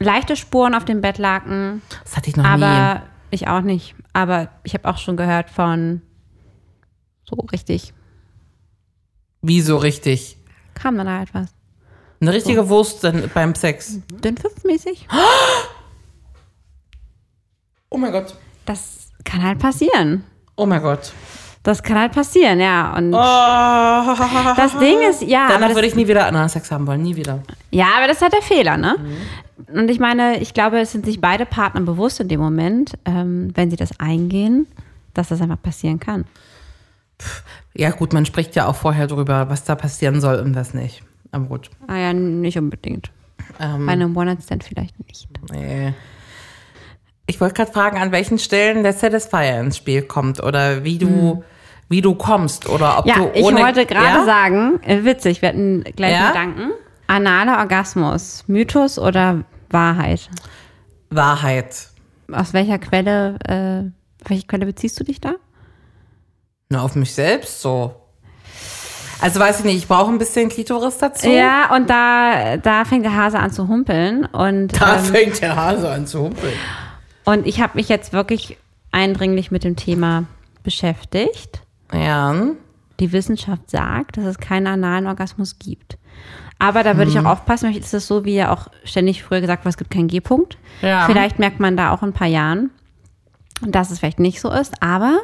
[0.00, 3.94] Leichte Spuren auf dem Bettlaken, Das hatte ich noch aber ich auch nicht.
[4.12, 6.02] Aber ich habe auch schon gehört von
[7.28, 7.92] so richtig.
[9.42, 9.48] nie.
[9.48, 10.36] Wie so richtig?
[10.74, 11.48] Kam dann halt was.
[12.20, 13.98] Eine richtige Wurst dann beim Sex.
[14.10, 15.06] Dünnpfiffmäßig.
[17.90, 18.34] Oh mein Gott.
[18.66, 20.24] Das kann halt passieren.
[20.56, 21.12] Oh mein Gott.
[21.62, 22.94] Das kann halt passieren, ja.
[22.96, 24.54] Und Oh.
[24.56, 27.42] das Ding ist, ja, Danach das, würde ich nie wieder Analsex haben wollen, nie wieder.
[27.70, 28.96] ja, aber das ist halt der Fehler, ne?
[29.72, 33.50] Und ich meine, ich glaube, es sind sich beide Partner bewusst in dem Moment, ähm,
[33.54, 34.66] wenn sie das eingehen,
[35.14, 36.24] dass das einfach passieren kann.
[37.74, 41.02] Ja gut, man spricht ja auch vorher drüber, was da passieren soll und was nicht.
[41.32, 41.70] Aber gut.
[41.88, 43.10] Ah ja, nicht unbedingt.
[43.60, 45.28] Ähm, Bei einem One-Night-Stand vielleicht nicht.
[45.52, 45.92] Nee.
[47.30, 51.44] Ich wollte gerade fragen, an welchen Stellen der Satisfier ins Spiel kommt oder wie du,
[51.90, 53.60] wie du kommst oder ob Ja, du ich ohne.
[53.60, 54.24] wollte gerade ja?
[54.24, 56.28] sagen, äh, witzig, wir hatten gleich Ja?
[56.28, 56.70] Gedanken.
[57.06, 60.28] Analer Orgasmus, Mythos oder Wahrheit?
[61.10, 61.88] Wahrheit.
[62.32, 65.32] Aus welcher Quelle, äh, auf welche Quelle beziehst du dich da?
[66.70, 67.94] Nur auf mich selbst so.
[69.20, 71.28] Also weiß ich nicht, ich brauche ein bisschen Klitoris dazu.
[71.28, 74.24] Ja, und da, da fängt der Hase an zu humpeln.
[74.26, 76.52] Und, Da ähm, fängt der Hase an zu humpeln.
[77.32, 78.56] Und ich habe mich jetzt wirklich
[78.90, 80.24] eindringlich mit dem Thema
[80.62, 81.60] beschäftigt.
[81.92, 82.34] Ja.
[83.00, 85.98] Die Wissenschaft sagt, dass es keinen analen Orgasmus gibt.
[86.58, 89.62] Aber da würde ich auch aufpassen, ist es so, wie ja auch ständig früher gesagt
[89.64, 90.58] wurde, es gibt keinen G-Punkt.
[90.82, 91.06] Ja.
[91.06, 92.70] Vielleicht merkt man da auch in ein paar Jahren,
[93.60, 94.82] dass es vielleicht nicht so ist.
[94.82, 95.20] Aber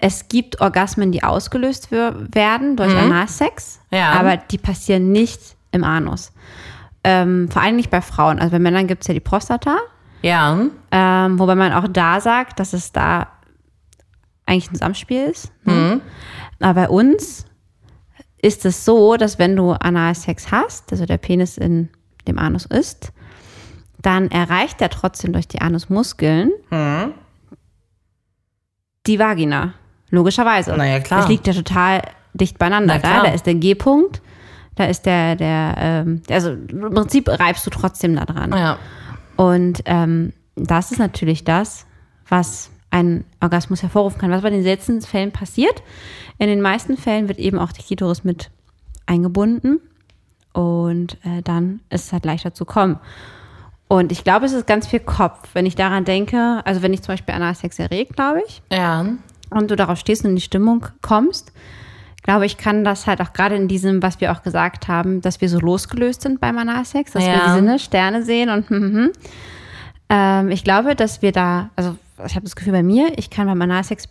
[0.00, 4.12] es gibt Orgasmen, die ausgelöst werden durch Analsex, Ja.
[4.12, 5.40] aber die passieren nicht
[5.72, 6.32] im Anus.
[7.04, 8.38] Ähm, vor allem nicht bei Frauen.
[8.38, 9.78] Also bei Männern gibt es ja die Prostata,
[10.22, 10.66] Ja.
[10.90, 13.28] ähm, wobei man auch da sagt, dass es da
[14.46, 15.52] eigentlich ein Zusammenspiel ist.
[15.64, 16.00] Ne?
[16.60, 17.46] Aber bei uns
[18.42, 21.88] ist es so, dass wenn du Analsex hast, also der Penis in
[22.26, 23.12] dem Anus ist,
[24.02, 26.50] dann erreicht er trotzdem durch die Anusmuskeln
[29.06, 29.74] die Vagina.
[30.10, 30.74] Logischerweise.
[30.76, 31.20] Na ja, klar.
[31.20, 32.02] Das liegt ja total
[32.34, 32.94] dicht beieinander.
[32.94, 34.20] Na Da, da ist der G-Punkt,
[34.74, 38.52] da ist der, der, ähm, also im Prinzip reibst du trotzdem da dran.
[38.52, 38.78] Ja.
[39.40, 41.86] Und ähm, das ist natürlich das,
[42.28, 44.30] was einen Orgasmus hervorrufen kann.
[44.30, 45.82] Was bei den seltensten Fällen passiert.
[46.36, 48.50] In den meisten Fällen wird eben auch die Klitoris mit
[49.06, 49.80] eingebunden
[50.52, 52.98] und äh, dann ist es halt leichter zu kommen.
[53.88, 57.00] Und ich glaube, es ist ganz viel Kopf, wenn ich daran denke, also wenn ich
[57.02, 59.06] zum Beispiel Analsex erregt, glaube ich, Ja.
[59.50, 61.52] und du darauf stehst und in die Stimmung kommst,
[62.22, 65.40] glaube ich, kann das halt auch gerade in diesem, was wir auch gesagt haben, dass
[65.40, 67.46] wir so losgelöst sind beim Analsex, dass wir Ja.
[67.46, 69.10] die Sinne, Sterne sehen und hm, hm, hm.
[70.10, 73.46] ähm, ich glaube, dass wir da, also ich habe das Gefühl bei mir, ich kann
[73.46, 74.08] beim Analsex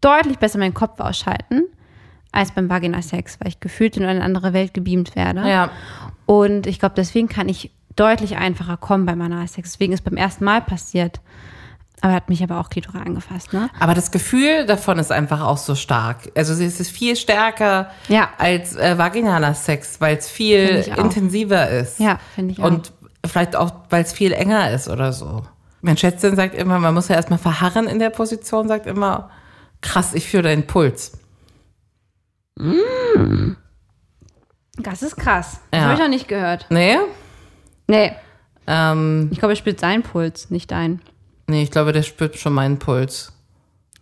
[0.00, 1.64] deutlich besser meinen Kopf ausschalten
[2.34, 5.48] als beim Vaginalsex, weil ich gefühlt in eine andere Welt gebeamt werde.
[5.48, 5.70] Ja.
[6.26, 9.72] Und ich glaube, deswegen kann ich deutlich einfacher kommen beim Analsex.
[9.72, 11.20] Deswegen ist beim ersten Mal passiert.
[12.04, 13.70] Aber er hat mich aber auch Klitoris angefasst, ne?
[13.80, 16.30] Aber das Gefühl davon ist einfach auch so stark.
[16.36, 18.28] Also es ist viel stärker Ja.
[18.36, 21.98] als äh, vaginaler Sex, weil es viel intensiver ist.
[21.98, 22.64] Ja, finde ich auch.
[22.66, 22.92] Und
[23.24, 25.44] vielleicht auch, weil es viel enger ist oder so.
[25.80, 29.30] Mein Schätzchen sagt immer, man muss ja erstmal verharren in der Position, sagt immer,
[29.80, 31.12] krass, ich fühle deinen Puls.
[34.76, 35.60] Das ist krass.
[35.70, 35.84] Das Ja.
[35.86, 36.66] habe ich noch nicht gehört.
[36.68, 36.96] Nee?
[37.86, 38.12] Nee.
[38.66, 41.00] Ähm, Ich glaube, er spürt seinen Puls, nicht deinen.
[41.46, 43.32] Nee, ich glaube, der spürt schon meinen Puls.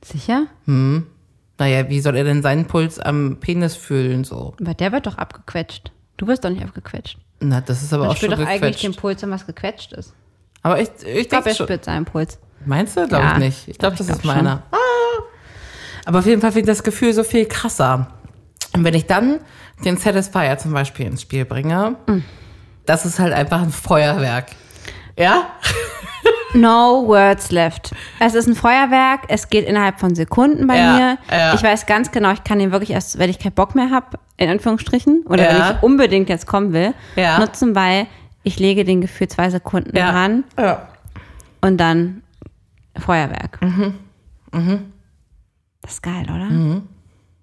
[0.04, 0.46] Sicher?
[0.66, 4.54] Naja, wie soll er denn seinen Puls am Penis fühlen so?
[4.60, 5.92] Aber der wird doch abgequetscht.
[6.16, 7.18] Du wirst doch nicht abgequetscht.
[7.40, 8.94] Na, das ist aber Man auch schon spürt doch eigentlich den.
[8.94, 10.14] Puls, wenn was gequetscht ist.
[10.62, 11.66] Aber ich, ich Ich glaube, er schon.
[11.66, 12.38] spürt seinen Puls.
[12.64, 13.06] Meinst du?
[13.08, 13.32] Glaube Ja.
[13.34, 13.68] ich nicht.
[13.68, 14.44] Ich glaube, das ich ist glaub schon.
[14.44, 14.62] meiner.
[14.70, 14.76] Ah.
[16.04, 18.08] Aber auf jeden Fall finde ich das Gefühl so viel krasser.
[18.72, 19.40] Und wenn ich dann
[19.84, 22.18] den Satisfier zum Beispiel ins Spiel bringe, Mm.
[22.86, 24.46] das ist halt einfach ein Feuerwerk.
[25.18, 25.46] Ja?
[26.54, 27.92] No words left.
[28.20, 31.18] Es ist ein Feuerwerk, es geht innerhalb von Sekunden bei Ja, mir.
[31.30, 31.54] ja.
[31.54, 34.18] Ich weiß ganz genau, ich kann den wirklich erst, wenn ich keinen Bock mehr habe,
[34.36, 35.50] in Anführungsstrichen, oder Ja.
[35.70, 37.38] wenn ich unbedingt jetzt kommen will, Ja.
[37.38, 38.06] nutzen, weil
[38.42, 40.12] ich lege den Gefühl zwei Sekunden Ja.
[40.12, 40.88] dran Ja.
[41.62, 42.22] und dann
[42.98, 43.58] Feuerwerk.
[43.62, 43.94] Mhm.
[45.80, 46.82] Das ist geil, oder?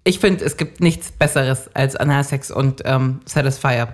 [0.04, 3.88] Ich finde, es gibt nichts Besseres als Analsex und ähm, Satisfier.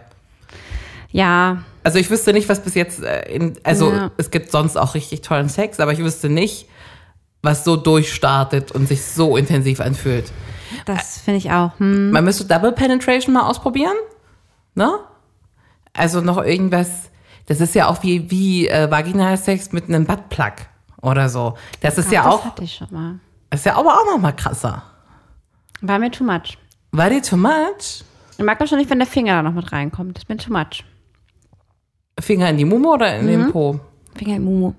[1.10, 4.10] Ja, Also ich wüsste nicht, was bis jetzt, äh, in, also Ja.
[4.16, 6.66] es gibt sonst auch richtig tollen Sex, aber ich wüsste nicht,
[7.44, 10.32] was so durchstartet und sich so intensiv anfühlt.
[10.84, 11.78] das finde ich auch.
[11.78, 12.10] Hm.
[12.10, 13.94] Man müsste Double Penetration mal ausprobieren,
[14.74, 14.98] ne?
[15.92, 16.88] Also noch irgendwas,
[17.46, 20.54] das ist ja auch wie, wie äh, Vaginalsex mit einem Buttplug
[21.02, 21.56] oder so.
[21.82, 23.20] Das ist ja das auch, hatte ich schon mal.
[23.50, 24.82] das ist ja aber auch noch mal krasser.
[25.82, 26.58] War mir too much.
[26.90, 28.02] War die too much?
[28.38, 30.16] Ich mag das schon nicht, wenn der Finger da noch mit reinkommt.
[30.16, 30.84] Das ist mir too much.
[32.18, 33.28] Finger in die Mumu oder in Mhm.
[33.28, 33.80] den Po?
[34.14, 34.72] Finger im Mumu.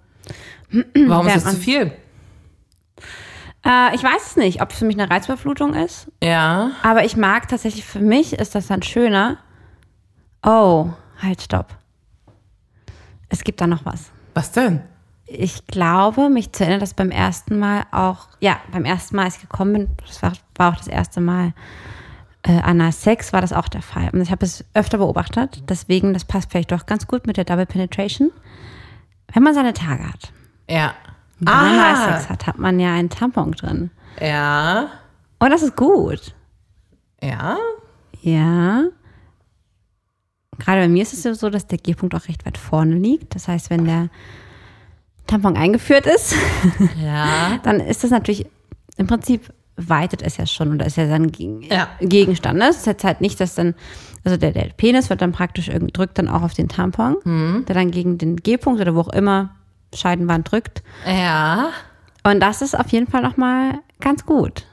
[1.08, 1.91] Warum ist das zu viel?
[3.65, 6.12] Äh, ich weiß es nicht, ob es für mich eine Reizüberflutung ist.
[6.23, 6.71] Ja.
[6.84, 9.38] Aber ich mag tatsächlich, für mich ist das dann schöner.
[10.43, 10.89] Oh,
[11.21, 11.76] halt, stopp.
[13.30, 14.10] Es gibt da noch was.
[14.34, 14.82] Was denn?
[15.26, 19.36] Ich glaube, mich zu erinnern, dass beim ersten Mal auch, ja, beim ersten Mal, als
[19.36, 21.54] ich gekommen bin, das war, war auch das erste Mal
[22.47, 24.10] äh, Anna Sex, war das auch der Fall.
[24.13, 27.43] Und ich habe es öfter beobachtet, deswegen, das passt vielleicht doch ganz gut mit der
[27.45, 28.31] Double Penetration.
[29.33, 30.31] Wenn man seine Tage hat,
[30.69, 30.93] Ja.
[31.39, 33.91] wenn man Ah, Analsex hat, hat man ja einen Tampon drin.
[34.21, 34.88] ja.
[35.39, 36.33] Und das ist gut.
[37.21, 37.57] Ja.
[38.21, 38.86] Ja.
[40.57, 43.36] Gerade bei mir ist es ja so, dass der G-Punkt auch recht weit vorne liegt.
[43.36, 44.10] Das heißt, wenn der
[45.27, 46.33] Tampon eingeführt ist,
[46.99, 47.60] Ja.
[47.63, 48.47] dann ist das natürlich
[48.97, 51.88] im Prinzip weitet es ja schon oder ist ja Gegen Ja.
[52.02, 52.60] Gegenstand.
[52.60, 52.68] Ne?
[52.70, 53.76] Es ist jetzt halt nicht, dass dann,
[54.24, 57.66] also der, der Penis wird dann praktisch irgendwie drückt dann auch auf den Tampon, Mhm.
[57.68, 59.52] der dann gegen den G-Punkt oder wo auch immer
[59.94, 60.84] Scheidenwand drückt.
[61.06, 61.70] Ja.
[62.24, 64.66] Und das ist auf jeden Fall nochmal ganz gut.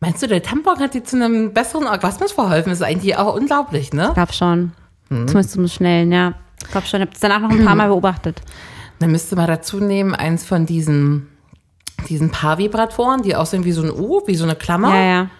[0.00, 2.70] Meinst du, der Tampon hat dir zu einem besseren Orgasmus verholfen?
[2.70, 4.06] Das ist eigentlich auch unglaublich, ne?
[4.08, 4.72] Ich glaube schon.
[5.10, 5.26] Mhm.
[5.26, 6.34] Zumindest zum Schnellen, ja.
[6.62, 7.00] Ich glaube schon.
[7.00, 8.40] Ich habe es danach noch ein paar Mal beobachtet.
[9.00, 11.28] Dann müsste man dazu nehmen, eins von diesen
[12.06, 14.94] diesen Paar-Vibratoren, die aussehen wie so ein U, wie so eine Klammer.
[14.94, 15.30] Ja, ja.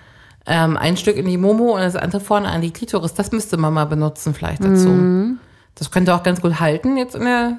[0.46, 3.14] Ähm, ein Stück in die Momo und das andere vorne an die Klitoris.
[3.14, 4.88] Das müsste man mal benutzen vielleicht dazu.
[4.88, 5.38] Mhm.
[5.74, 7.58] Das könnte auch ganz gut halten jetzt in der,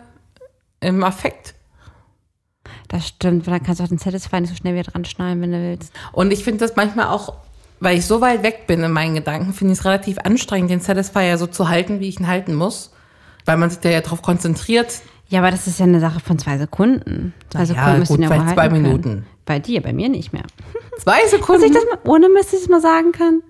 [0.82, 1.54] im Affekt.
[2.88, 5.42] Das stimmt, weil dann kannst du auch den Satisfy nicht so schnell wieder dran schneiden,
[5.42, 5.94] wenn du willst.
[6.12, 7.34] Und ich finde das manchmal auch,
[7.80, 10.80] weil ich so weit weg bin in meinen Gedanken, finde ich es relativ anstrengend, den
[10.80, 12.92] Satisfier so zu halten, wie ich ihn halten muss.
[13.46, 15.02] Weil man sich da ja drauf konzentriert.
[15.30, 17.34] Ja, aber das ist ja eine Sache von zwei Sekunden.
[17.50, 18.82] Zwei ja, Sekunden müssen gut, ja halten zwei können.
[18.82, 19.26] Minuten.
[19.46, 20.44] Bei dir, bei mir nicht mehr.
[21.00, 21.64] Zwei Dass Sekunden.
[21.64, 23.42] ich das mal, ohne Mist, dass ich das mal sagen kann.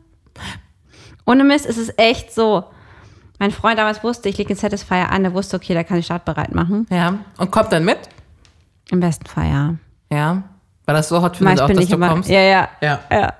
[1.26, 2.64] Ohne Mist ist es echt so.
[3.40, 6.06] Mein Freund damals wusste, ich lege den Satisfier an, der wusste, okay, da kann ich
[6.06, 6.86] startbereit machen.
[6.90, 7.16] ja.
[7.38, 7.98] Und kommt dann mit?
[8.92, 9.76] Im besten Fall, ja.
[10.12, 10.44] Ja.
[10.86, 12.30] Weil das so hot findet auch, dass du immer, kommst.
[12.30, 13.00] ja, ja, Ja.
[13.12, 13.34] ja.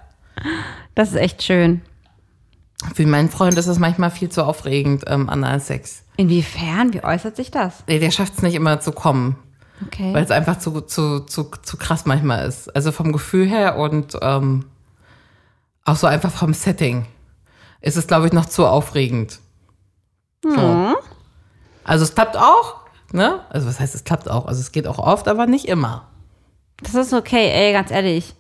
[0.96, 1.82] Das ist echt schön.
[2.96, 6.04] Für meinen Freund ist das manchmal viel zu aufregend, ähm, Analsex.
[6.18, 6.94] Inwiefern?
[6.94, 7.84] Wie äußert sich das?
[7.88, 9.36] Nee, Der schafft es nicht immer zu kommen,
[9.86, 10.14] Okay.
[10.14, 12.74] weil es einfach zu, zu, zu, zu krass manchmal ist.
[12.76, 14.66] Also vom Gefühl her und ähm,
[15.86, 17.06] auch so einfach vom Setting
[17.82, 19.40] ist es, glaube ich, noch zu aufregend.
[20.44, 20.96] So.
[21.84, 23.42] Also es klappt auch, ne?
[23.50, 24.46] Also was heißt, es klappt auch?
[24.46, 26.08] Also es geht auch oft, aber nicht immer.
[26.82, 28.36] Das ist okay, ey, ganz ehrlich.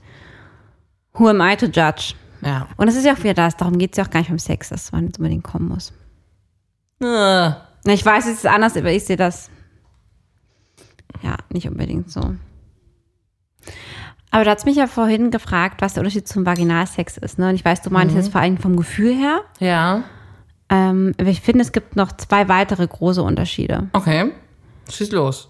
[1.13, 2.13] Who am I to judge?
[2.41, 2.67] Ja.
[2.77, 4.39] Und es ist ja auch wieder das, darum geht es ja auch gar nicht beim
[4.39, 5.91] Sex, dass man jetzt unbedingt kommen muss.
[7.01, 7.51] Äh,
[7.93, 9.49] Ich weiß, es ist anders, aber ich sehe das.
[11.21, 12.35] Ja, nicht unbedingt so.
[14.31, 17.39] Aber du hast mich ja vorhin gefragt, was der Unterschied zum Vaginalsex ist.
[17.39, 17.49] Ne?
[17.49, 19.41] Und ich weiß, du meinst jetzt vor allem vom Gefühl her.
[19.59, 20.03] Ja.
[20.69, 23.89] Ähm, aber ich finde, es gibt noch zwei weitere große Unterschiede.
[23.93, 24.31] Okay.
[24.89, 25.49] Schieß los.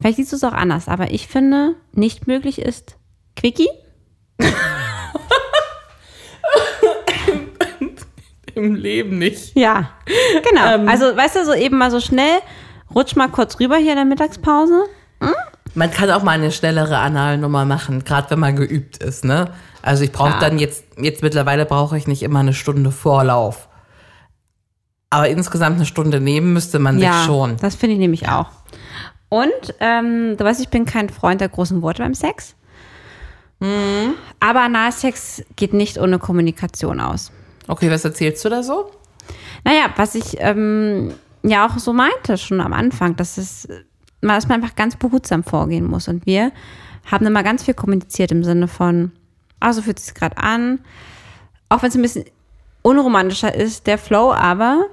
[0.00, 2.96] Vielleicht siehst du es auch anders, aber ich finde, nicht möglich ist
[3.36, 3.68] Quickie.
[8.64, 9.56] Im Leben nicht.
[9.56, 9.90] Ja,
[10.48, 10.88] genau.
[10.90, 12.38] also, weißt du, so eben mal so schnell,
[12.94, 14.84] rutsch mal kurz rüber hier in der Mittagspause.
[15.74, 19.52] Man kann auch mal eine schnellere Analnummer machen, gerade wenn man geübt ist, ne?
[19.82, 20.38] Also ich brauche Ja.
[20.40, 23.68] dann jetzt, jetzt mittlerweile brauche ich nicht immer eine Stunde Vorlauf.
[25.10, 27.56] Aber insgesamt eine Stunde nehmen müsste man Ja, sich schon.
[27.58, 28.46] das finde ich nämlich auch.
[29.28, 32.56] Und ähm, du weißt, ich bin kein Freund der großen Worte beim Sex.
[33.60, 34.14] Mhm.
[34.40, 37.30] Aber Analsex geht nicht ohne Kommunikation aus.
[37.68, 38.90] Okay, was erzählst du da so?
[39.64, 43.68] Naja, was ich ähm, ja auch so meinte schon am Anfang, dass es
[44.20, 46.08] dass man einfach ganz behutsam vorgehen muss.
[46.08, 46.52] Und wir
[47.10, 49.12] haben immer ganz viel kommuniziert im Sinne von,
[49.60, 50.80] ah, so fühlt es sich gerade an.
[51.68, 52.24] Auch wenn es ein bisschen
[52.82, 54.86] unromantischer ist, der Flow, aber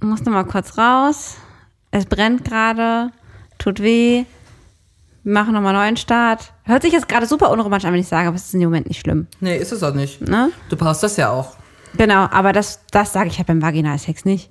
[0.00, 1.36] muss noch mal kurz raus.
[1.90, 3.12] Es brennt gerade,
[3.58, 4.24] tut weh.
[5.28, 6.52] Machen nochmal einen neuen Start.
[6.62, 8.68] Hört sich jetzt gerade super unromantisch an, wenn ich sage, aber es ist in dem
[8.68, 9.26] Moment nicht schlimm.
[9.40, 10.20] Nee, ist es auch nicht.
[10.20, 10.52] Ne?
[10.68, 11.56] Du brauchst das ja auch.
[11.96, 14.50] Genau, aber das, das sage ich halt beim Vaginalsex nicht.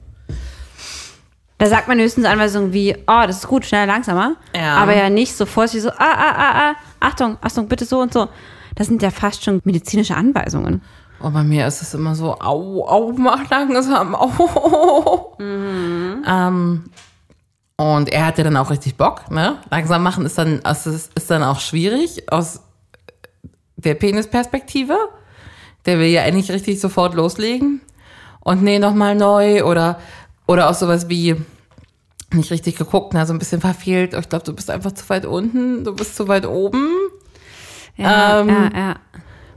[1.59, 4.35] Da sagt man höchstens Anweisungen wie, oh, das ist gut, schneller, langsamer.
[4.53, 4.75] Ja.
[4.75, 8.11] Aber ja nicht so vorsichtig so, ah, ah, ah, ah, Achtung, Achtung, bitte so und
[8.11, 8.27] so.
[8.75, 10.81] Das sind ja fast schon medizinische Anweisungen.
[11.19, 15.37] Und bei mir ist es immer so, au, au, mach langsam, au.
[15.39, 16.83] Ähm,
[17.77, 19.57] und er hatte dann auch richtig Bock, ne?
[19.69, 22.61] Langsam machen ist dann, ist dann auch schwierig aus
[23.75, 24.97] der Penisperspektive.
[25.85, 27.81] Der will ja eigentlich richtig sofort loslegen.
[28.39, 29.99] Und nee, nochmal neu oder,
[30.47, 31.35] oder auch sowas wie,
[32.33, 34.13] nicht richtig geguckt, na, so ein bisschen verfehlt.
[34.15, 36.87] Oh, Ich glaube, du bist einfach zu weit unten, du bist zu weit oben.
[37.97, 38.95] Ja, Ähm, ja, ja.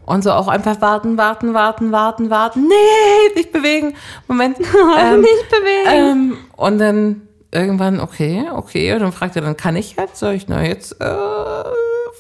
[0.07, 2.67] Und so auch einfach warten, warten, warten, warten, warten.
[2.67, 3.95] Nee, nicht bewegen.
[4.27, 4.57] Moment.
[4.99, 5.87] Ähm, nicht bewegen.
[5.91, 8.93] ähm, und dann irgendwann, okay, okay.
[8.93, 10.19] Und dann fragt er, dann kann ich jetzt?
[10.19, 11.15] Sag ich, na jetzt, äh,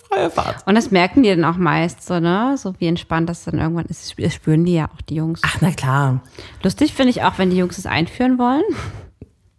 [0.08, 0.66] freie Fahrt.
[0.66, 2.56] Und das merken die dann auch meist so, ne?
[2.56, 4.14] So wie entspannt das dann irgendwann ist.
[4.18, 5.40] Das spüren die ja auch, die Jungs.
[5.44, 6.20] Ach, na klar.
[6.62, 8.64] Lustig finde ich auch, wenn die Jungs es einführen wollen.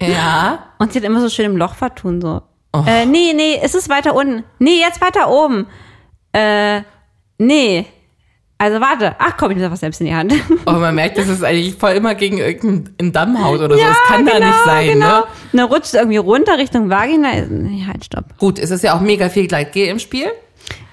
[0.02, 0.66] Ja.
[0.80, 2.42] Und sie dann immer so schön im Loch vertun, so.
[2.86, 4.44] Äh, nee, nee, ist es weiter unten?
[4.60, 5.66] Nee, jetzt weiter oben.
[6.34, 6.84] Äh,
[7.40, 7.88] nee.
[8.62, 9.16] Also warte.
[9.20, 10.34] Ach komm, ich nehme was selbst in die Hand.
[10.66, 13.82] Und man merkt, dass es eigentlich voll immer gegen irgendeinen Damm haut oder so.
[13.82, 15.08] Das kann da nicht sein, genau.
[15.08, 15.24] ne?
[15.54, 17.30] Und dann rutscht irgendwie runter Richtung Vagina.
[17.50, 18.38] Nee, halt, stopp.
[18.38, 20.28] Gut, es ist ja auch mega viel Gleitgel im Spiel.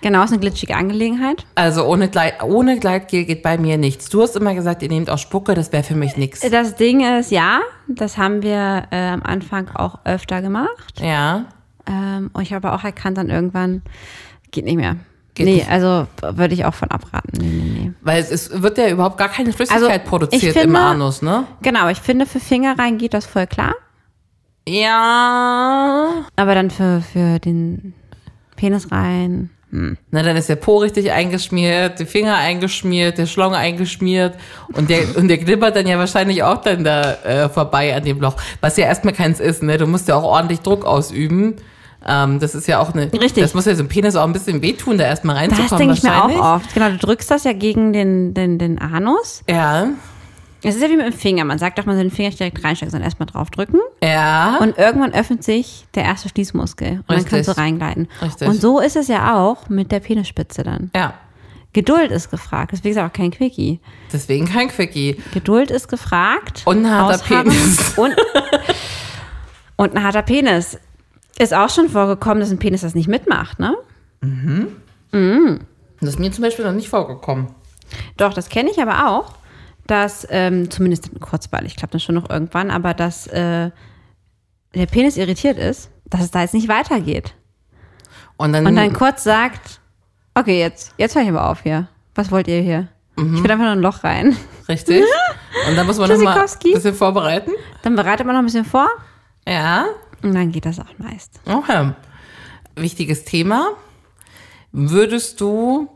[0.01, 1.45] Genau, ist eine glitschige Angelegenheit.
[1.57, 4.09] Also ohne, Gleit, ohne Gleitgel geht bei mir nichts.
[4.09, 6.49] Du hast immer gesagt, ihr nehmt auch Spucke, das wäre für mich nichts.
[6.49, 11.01] Das Ding ist, ja, das haben wir äh, am Anfang auch öfter gemacht.
[11.01, 11.47] Ja.
[11.89, 13.83] Ähm, und ich habe auch erkannt dann irgendwann,
[14.53, 14.97] geht nicht mehr.
[15.37, 15.71] Geht nee, nicht.
[15.71, 17.31] also würde ich auch von abraten.
[17.39, 17.93] Nee, nee, nee.
[18.01, 21.45] Weil es ist, wird ja überhaupt gar keine Flüssigkeit Also, produziert im finde- Anus, ne?
[21.63, 23.75] Genau, ich finde, für Finger rein geht das voll klar.
[24.67, 26.09] Ja.
[26.37, 27.95] Aber dann für, für den
[28.57, 29.51] Penis rein.
[29.71, 34.35] Na, dann ist der Po richtig eingeschmiert, die Finger eingeschmiert, der Schlong eingeschmiert
[34.73, 38.21] und der, und der glibbert dann ja wahrscheinlich auch dann da äh, vorbei an dem
[38.21, 38.37] Loch.
[38.63, 39.77] Was ja erstmal keins ist, ne?
[39.77, 41.57] Du musst ja auch ordentlich Druck ausüben.
[42.09, 43.13] Ähm, das ist ja auch eine.
[43.13, 43.43] Richtig.
[43.43, 45.69] Das muss ja so ein Penis auch ein bisschen wehtun, da erstmal reinzukommen.
[45.71, 46.73] Das denke ich mir auch oft.
[46.75, 49.43] Genau, du drückst das ja gegen den, den, den Anus.
[49.49, 49.89] Ja.
[50.63, 51.45] Es ist ja wie mit dem Finger.
[51.45, 53.79] Man sagt doch, man soll den Finger nicht direkt reinstecken, sondern erstmal draufdrücken.
[54.03, 54.57] Ja.
[54.61, 56.91] Und irgendwann öffnet sich der erste Schließmuskel.
[56.93, 57.31] Und dann Richtig.
[57.31, 58.09] kannst du reingleiten.
[58.23, 58.49] Richtig.
[58.49, 60.91] Und so ist es ja auch mit der Penisspitze dann.
[60.95, 61.15] ja.
[61.73, 62.73] Geduld ist gefragt.
[62.73, 63.81] Deswegen ist auch kein Quickie.
[64.11, 65.23] Deswegen kein Quickie.
[65.35, 66.63] Geduld ist gefragt.
[66.65, 67.93] Und ein harter Penis.
[67.99, 68.15] Und,
[69.77, 70.79] und ein harter Penis.
[71.39, 73.77] Ist auch schon vorgekommen, dass ein Penis das nicht mitmacht, ne?
[76.01, 77.49] Das ist mir zum Beispiel noch nicht vorgekommen.
[78.17, 79.35] Doch, das kenne ich aber auch,
[79.87, 83.71] dass, ähm, zumindest kurzweilig, klappt das schon noch irgendwann, aber dass äh,
[84.75, 87.35] der Penis irritiert ist, dass es da jetzt nicht weitergeht.
[88.37, 89.81] Und dann, Und dann kurz sagt,
[90.35, 91.89] okay, jetzt, jetzt höre ich aber auf hier.
[92.15, 92.89] Was wollt ihr hier?
[93.19, 94.37] Ich will einfach nur ein Loch rein.
[94.69, 95.03] richtig.
[95.69, 97.53] Und dann muss man nochmal ein bisschen vorbereiten.
[97.83, 98.89] Dann bereitet man noch ein bisschen vor
[99.49, 99.87] Ja.
[100.23, 101.41] Und dann geht das auch meist.
[101.45, 101.93] Okay.
[102.75, 103.71] Wichtiges Thema.
[104.73, 105.89] Würdest du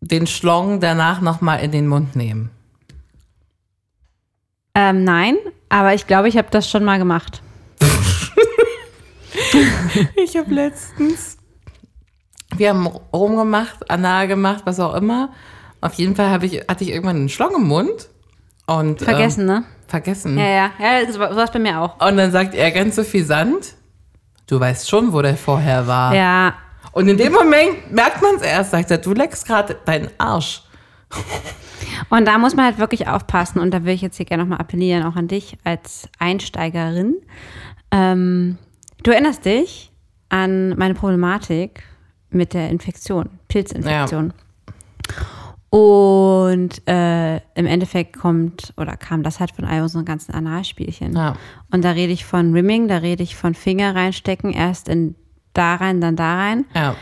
[0.00, 2.50] den Schlong danach nochmal in den Mund nehmen?
[4.74, 5.36] Ähm, nein,
[5.70, 7.42] aber ich glaube, ich habe das schon mal gemacht.
[10.16, 11.38] Ich habe letztens.
[12.56, 15.32] Wir haben rumgemacht, anal gemacht, was auch immer.
[15.80, 18.08] Auf jeden Fall ich, hatte ich irgendwann einen Schlong im Mund.
[18.66, 19.64] Und, Vergessen, ähm, ne?
[19.86, 20.38] Vergessen.
[20.38, 22.00] Ja, ja, ja, so war es bei mir auch.
[22.06, 23.74] Und dann sagt er ganz so viel Sand.
[24.46, 26.14] Du weißt schon, wo der vorher war.
[26.14, 26.54] Ja,
[26.92, 30.62] Und in dem Moment merkt man es erst, sagt er, du leckst gerade deinen Arsch.
[32.10, 33.60] Und da muss man halt wirklich aufpassen.
[33.60, 37.16] Und da will ich jetzt hier gerne nochmal appellieren, auch an dich als Einsteigerin.
[37.90, 38.58] Ähm,
[39.02, 39.92] du erinnerst dich
[40.28, 41.82] an meine Problematik
[42.30, 44.32] mit der Infektion, Pilzinfektion.
[45.70, 51.14] Und äh, im Endeffekt kommt oder kam das halt von all unseren ganzen Analspielchen.
[51.14, 51.34] Ja.
[51.72, 55.16] Und da rede ich von Rimming, da rede ich von Finger reinstecken, erst in
[55.52, 56.66] da rein, dann da rein.
[56.74, 56.94] Ja.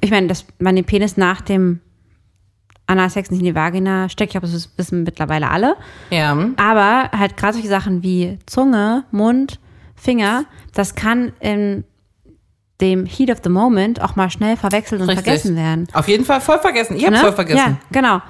[0.00, 1.80] Ich meine, dass man den Penis nach dem
[2.86, 5.76] Analsex nicht in die Vagina steckt, ich glaube, das wissen mittlerweile alle.
[6.10, 6.36] Ja.
[6.56, 9.60] Aber halt gerade solche Sachen wie Zunge, Mund,
[9.94, 10.44] Finger,
[10.74, 11.84] das kann in
[12.80, 15.24] dem Heat of the Moment auch mal schnell verwechselt und Richtig.
[15.24, 15.86] vergessen werden.
[15.92, 16.96] Auf jeden Fall voll vergessen.
[16.96, 17.20] Ich habe Ne?
[17.20, 17.58] voll vergessen.
[17.58, 18.20] Ja, genau.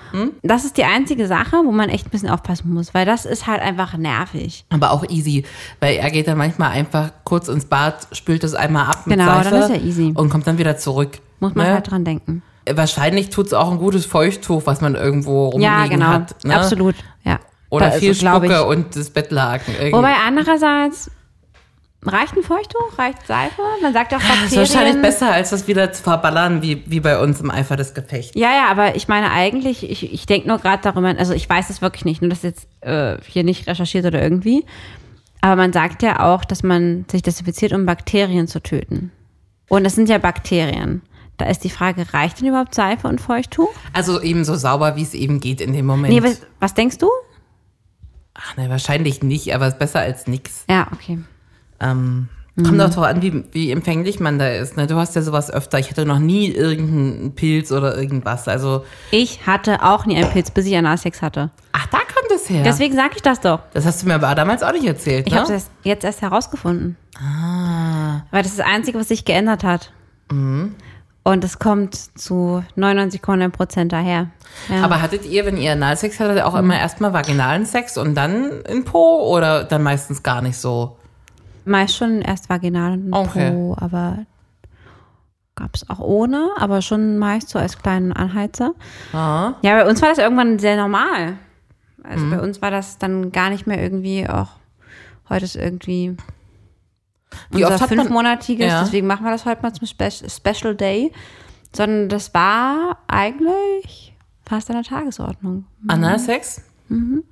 [0.43, 3.47] Das ist die einzige Sache, wo man echt ein bisschen aufpassen muss, weil das ist
[3.47, 4.65] halt einfach nervig.
[4.71, 5.45] Aber auch easy,
[5.81, 9.33] weil er geht dann manchmal einfach kurz ins Bad, spült es einmal ab mit Genau,
[9.35, 10.13] Seife dann ist ja easy.
[10.15, 11.19] und kommt dann wieder zurück.
[11.41, 11.73] Muss man Ne?
[11.75, 12.43] halt dran denken.
[12.71, 16.07] Wahrscheinlich tut's auch ein gutes Feuchttuch, was man irgendwo rumliegen Ja, genau.
[16.07, 16.45] hat.
[16.45, 16.55] Ne?
[16.57, 16.95] Absolut.
[17.25, 17.39] Ja.
[17.71, 18.67] Oder Da- viel Spucke ich.
[18.67, 19.75] und das Bettlaken.
[19.75, 19.93] Irgendwie.
[19.97, 21.11] Wobei andererseits
[22.03, 24.63] reicht ein Feuchttuch, reicht Seife, man sagt auch das Bakterien.
[24.63, 27.95] ist wahrscheinlich besser, als das wieder zu verballern, wie, wie bei uns im Eifer des
[27.95, 28.33] Gefechts.
[28.35, 31.69] Ja, ja, aber ich meine eigentlich, ich, ich denke nur gerade darüber, also ich weiß
[31.71, 34.65] es wirklich nicht, nur das jetzt äh, hier nicht recherchiert oder irgendwie.
[35.43, 39.11] Aber man sagt ja auch, dass man sich desinfiziert, um Bakterien zu töten.
[39.69, 41.03] Und das sind ja Bakterien.
[41.39, 43.71] Da ist die Frage, reicht denn überhaupt Seife und Feuchttuch?
[43.95, 46.13] Also eben so sauber, wie es eben geht in dem Moment.
[46.13, 47.09] Nee, was, was denkst du?
[48.35, 50.65] Ach, ne, wahrscheinlich nicht, aber es ist besser als nix.
[50.69, 51.19] Ja, okay.
[51.81, 52.65] Ähm, Mhm.
[52.65, 54.77] Kommt auch drauf an, wie, wie empfänglich man da ist.
[54.77, 54.89] Ne?
[54.89, 55.79] Du hast ja sowas öfter.
[55.79, 58.49] Ich hatte noch nie irgendeinen Pilz oder irgendwas.
[58.49, 61.51] Also, Ich hatte auch nie einen Pilz, bis ich Analsex hatte.
[61.73, 62.65] ach, da kommt es her.
[62.65, 63.61] Deswegen sage ich das doch.
[63.73, 65.41] das hast du mir aber damals auch nicht erzählt, Ich ne?
[65.41, 66.97] habe es jetzt erst herausgefunden.
[67.17, 68.23] Ah.
[68.33, 69.93] Weil das ist das Einzige, was sich geändert hat.
[70.31, 70.75] Mhm.
[71.23, 74.27] Und es kommt zu 99,9 Prozent daher.
[74.69, 74.83] Ja.
[74.83, 76.59] Aber hattet ihr, wenn ihr Analsex hattet, auch Mhm.
[76.61, 80.97] immer erstmal vaginalen Sex und dann in Po oder dann meistens gar nicht so?
[81.65, 83.51] Meist schon erst vaginal und Okay.
[83.51, 84.25] Po, aber
[85.55, 88.75] gab es auch ohne, aber schon meist so als kleinen Anheizer.
[89.13, 89.55] Ah.
[89.63, 91.37] Ja, bei uns war das irgendwann sehr normal.
[92.03, 94.49] Also bei uns war das dann gar nicht mehr irgendwie auch,
[95.29, 96.17] heute ist irgendwie
[97.51, 98.83] Wie unser fünfmonatiges, Ja.
[98.83, 101.13] deswegen machen wir das heute mal zum Spe Special Day.
[101.77, 104.13] Sondern das war eigentlich
[104.45, 105.67] fast an der Tagesordnung.
[105.87, 106.63] Analsex?
[106.89, 107.23] Mhm.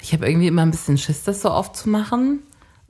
[0.00, 2.40] Ich habe irgendwie immer ein bisschen Schiss, das so oft zu machen.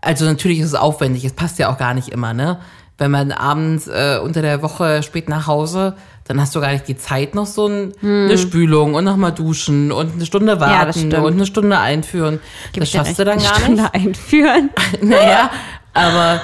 [0.02, 2.58] Also natürlich ist es aufwendig, es passt ja auch gar nicht immer, ne?
[2.98, 6.86] Wenn man abends äh, unter der Woche spät nach Hause, dann hast du gar nicht
[6.86, 10.60] die Zeit, noch so ein, eine Spülung und nochmal duschen und eine Stunde Hm.
[10.60, 11.14] Ja, warten stimmt.
[11.14, 12.38] und eine Stunde einführen.
[12.72, 13.86] Gib das schaffst du dann gar eine nicht.
[13.86, 14.70] Stunde einführen.
[15.02, 15.50] Naja,
[15.94, 16.40] aber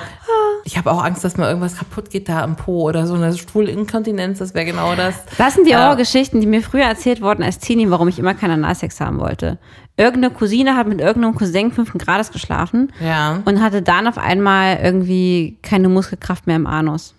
[0.69, 3.35] ich habe auch Angst, dass mal irgendwas kaputt geht da im Po oder so eine
[3.35, 5.15] Stuhlinkontinenz, das wäre genau das.
[5.39, 5.85] Das sind die Ja.
[5.85, 9.57] Horrorgeschichten, die mir früher erzählt wurden als Teenie, warum ich immer keinen Analsex haben wollte.
[9.97, 13.41] Irgendeine Cousine hat mit irgendeinem Cousin fünften Grades geschlafen Ja.
[13.47, 17.15] und hatte dann auf einmal irgendwie keine Muskelkraft mehr im Anus.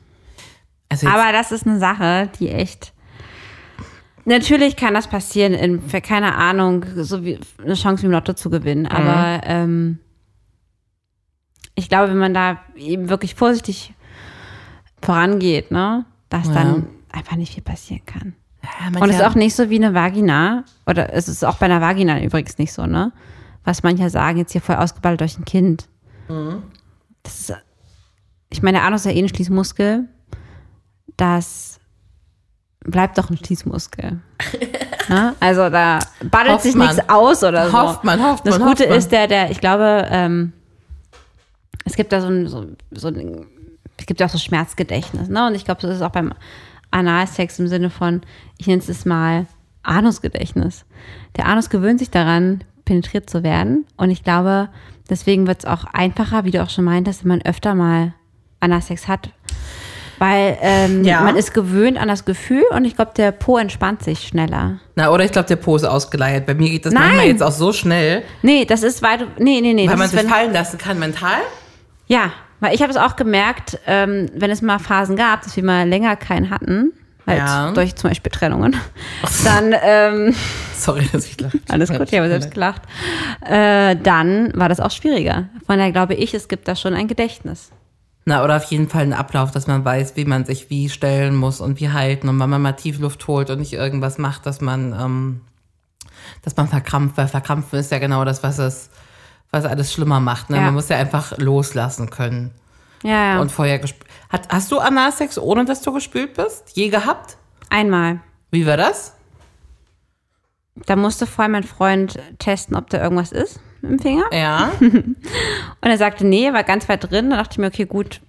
[0.90, 2.94] Also Aber das ist eine Sache, die echt.
[4.26, 8.34] Natürlich kann das passieren, in, für keine Ahnung, so wie eine Chance wie im Lotto
[8.34, 8.84] zu gewinnen.
[8.84, 8.90] Mhm.
[8.96, 9.98] Aber ähm,
[11.80, 13.94] ich glaube, wenn man da eben wirklich vorsichtig
[15.02, 16.06] vorangeht, ne?
[16.30, 16.54] Dass Ja.
[16.54, 18.36] dann einfach nicht viel passieren kann.
[18.64, 21.66] Ja, Und es ist auch nicht so wie eine Vagina, oder es ist auch bei
[21.66, 23.12] einer Vagina übrigens nicht so, ne?
[23.64, 25.88] Was manche sagen, jetzt hier voll ausgeballt durch ein Kind.
[27.24, 27.54] Das ist,
[28.50, 30.08] ich meine, der Anus ist ja eh ein Schließmuskel.
[31.18, 31.80] Das
[32.82, 34.20] bleibt doch ein Schließmuskel.
[35.10, 35.36] ne?
[35.40, 36.00] Also da
[36.30, 36.88] baddelt Hofft sich man.
[36.96, 37.78] nichts aus oder so.
[37.78, 38.98] Hofft man, hofft Das man, Gute hofft man.
[39.00, 40.54] ist, der, der, ich glaube, ähm,
[41.90, 43.46] es gibt da so ein, so, so ein,
[43.98, 45.48] es gibt ja auch so Schmerzgedächtnis, ne?
[45.48, 46.34] Und ich glaube, das ist auch beim
[46.92, 48.22] Analsex im Sinne von,
[48.58, 49.46] ich nenne es mal
[49.84, 50.86] Anusgedächtnis.
[51.38, 53.86] Der Anus gewöhnt sich daran, penetriert zu werden.
[53.98, 54.70] Und ich glaube,
[55.10, 58.14] deswegen wird es auch einfacher, wie du auch schon meintest, wenn man öfter mal
[58.60, 59.30] Analsex hat.
[60.18, 61.22] Weil ähm, Ja.
[61.22, 64.80] man ist gewöhnt an das Gefühl und ich glaube, der Po entspannt sich schneller.
[64.96, 66.46] Na, oder ich glaube, der Po ist ausgeleiert.
[66.46, 67.04] Bei mir geht das Nein.
[67.04, 69.88] manchmal jetzt auch so schnell, Nee, das ist, weil du, nee, nee, nee.
[69.88, 71.40] weil man sich fallen lassen kann mental.
[72.10, 75.64] Ja, weil ich habe es auch gemerkt, ähm, wenn es mal Phasen gab, dass wir
[75.64, 76.92] mal länger keinen hatten,
[77.26, 77.72] weil Ja.
[77.72, 78.76] durch zum Beispiel Trennungen,
[79.46, 80.36] dann, ähm,
[80.76, 81.60] Sorry, dass ich lache.
[81.70, 82.82] alles gut, ich habe selbst gelacht,
[83.46, 85.50] äh, dann war das auch schwieriger.
[85.68, 87.70] Von daher glaube ich, es gibt da schon ein Gedächtnis.
[88.26, 91.36] Na, oder auf jeden Fall einen Ablauf, dass man weiß, wie man sich wie stellen
[91.36, 94.62] muss und wie halten und wann man mal Tiefluft holt und nicht irgendwas macht, dass
[94.62, 95.42] man, ähm,
[96.44, 98.90] dass man verkrampft, weil verkrampfen ist ja genau das, was es,
[99.52, 100.50] was alles schlimmer macht.
[100.50, 100.58] Ne?
[100.58, 100.64] Ja.
[100.64, 102.52] Man muss ja einfach loslassen können.
[103.04, 103.42] Ja, ja.
[103.42, 103.80] Und vorher
[104.30, 106.72] hat, hast du Analsex, ohne dass du gespült bist?
[106.74, 107.38] Je gehabt?
[107.70, 108.20] Einmal.
[108.52, 109.14] Wie war das?
[110.86, 114.26] Da musste vorher mein Freund testen, ob da irgendwas ist im Finger.
[114.32, 114.72] Ja.
[114.80, 115.16] Und
[115.82, 117.30] er sagte, nee, war ganz weit drin.
[117.30, 118.22] Da dachte ich mir, okay, gut,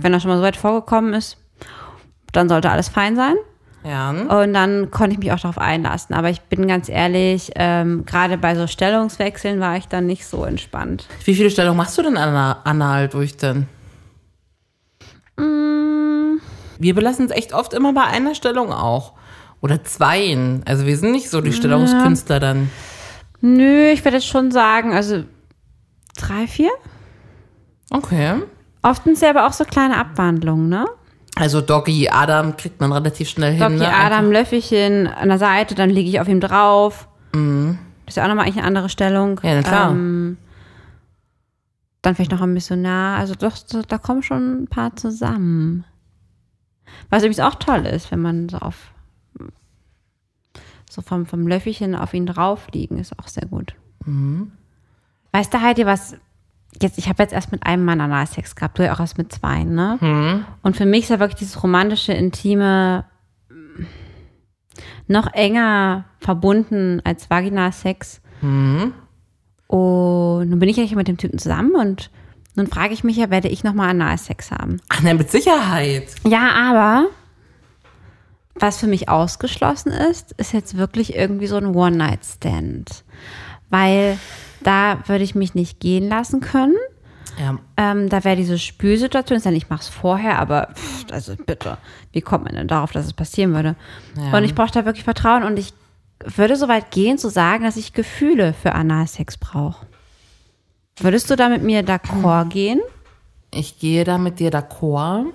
[0.00, 1.38] wenn er schon mal so weit vorgekommen ist,
[2.32, 3.36] dann sollte alles fein sein.
[3.84, 4.10] Ja.
[4.10, 6.14] Und dann konnte ich mich auch darauf einlassen.
[6.14, 10.44] Aber ich bin ganz ehrlich, ähm, gerade bei so Stellungswechseln war ich dann nicht so
[10.44, 11.06] entspannt.
[11.24, 13.66] Wie viele Stellungen machst du denn ana- anal durch denn?
[15.36, 16.38] Mm.
[16.78, 19.12] Wir belassen es echt oft immer bei einer Stellung auch.
[19.60, 20.62] Oder zweien.
[20.66, 22.70] Also wir sind nicht so die Stellungskünstler dann.
[23.40, 25.24] Nö, ich würde jetzt schon sagen, also
[26.16, 26.70] drei, vier.
[27.90, 28.42] Okay.
[28.82, 30.86] Oft sind es ja aber auch so kleine Abwandlungen, ne?
[31.36, 33.60] Also Doggy Adam kriegt man relativ schnell hin.
[33.60, 33.94] Doggy ne?
[33.94, 37.08] Adam, Löffelchen an der Seite, dann liege ich auf ihm drauf.
[37.32, 39.40] Das ist ja auch nochmal eigentlich eine andere Stellung.
[39.42, 39.90] Ja, na klar.
[39.90, 40.38] Ähm,
[42.02, 43.16] dann vielleicht noch ein bisschen nah.
[43.16, 43.56] Also doch,
[43.88, 45.84] da kommen schon ein paar zusammen.
[47.10, 48.76] Was übrigens auch toll ist, wenn man so auf
[50.94, 53.74] so vom, vom Löffelchen auf ihn drauf liegen, ist auch sehr gut.
[54.04, 54.52] Mhm.
[55.32, 56.16] Weißt du, Heidi, was
[56.82, 59.32] jetzt, ich habe jetzt erst mit einem Mann Analsex gehabt, du ja auch erst mit
[59.32, 59.98] zwei, ne?
[60.00, 60.44] Mhm.
[60.62, 63.04] Und für mich ist ja wirklich dieses romantische, intime
[65.06, 68.20] noch enger verbunden als Vaginalsex.
[68.40, 68.92] Mhm.
[69.66, 72.10] Und nun bin ich ja mit dem Typen zusammen und
[72.56, 74.80] nun frage ich mich ja, werde ich nochmal Analsex haben?
[74.88, 76.08] Ach nein, mit Sicherheit.
[76.24, 77.08] Ja, aber
[78.54, 83.04] was für mich ausgeschlossen ist, ist jetzt wirklich irgendwie so ein One-Night-Stand.
[83.70, 84.18] Weil
[84.64, 86.76] da würde ich mich nicht gehen lassen können.
[87.38, 87.58] Ja.
[87.76, 91.78] Ähm, da wäre diese Spülsituation, ist ja nicht, ich mach's vorher, aber pff, also bitte,
[92.12, 93.76] wie kommt man denn darauf, dass es passieren würde?
[94.16, 94.36] Ja.
[94.36, 95.74] Und ich brauche da wirklich Vertrauen und ich
[96.24, 99.86] würde so weit gehen zu sagen, dass ich Gefühle für Analsex brauche.
[100.98, 102.80] Würdest du da mit mir d'accord gehen?
[103.52, 105.26] Ich gehe da mit dir d'accord.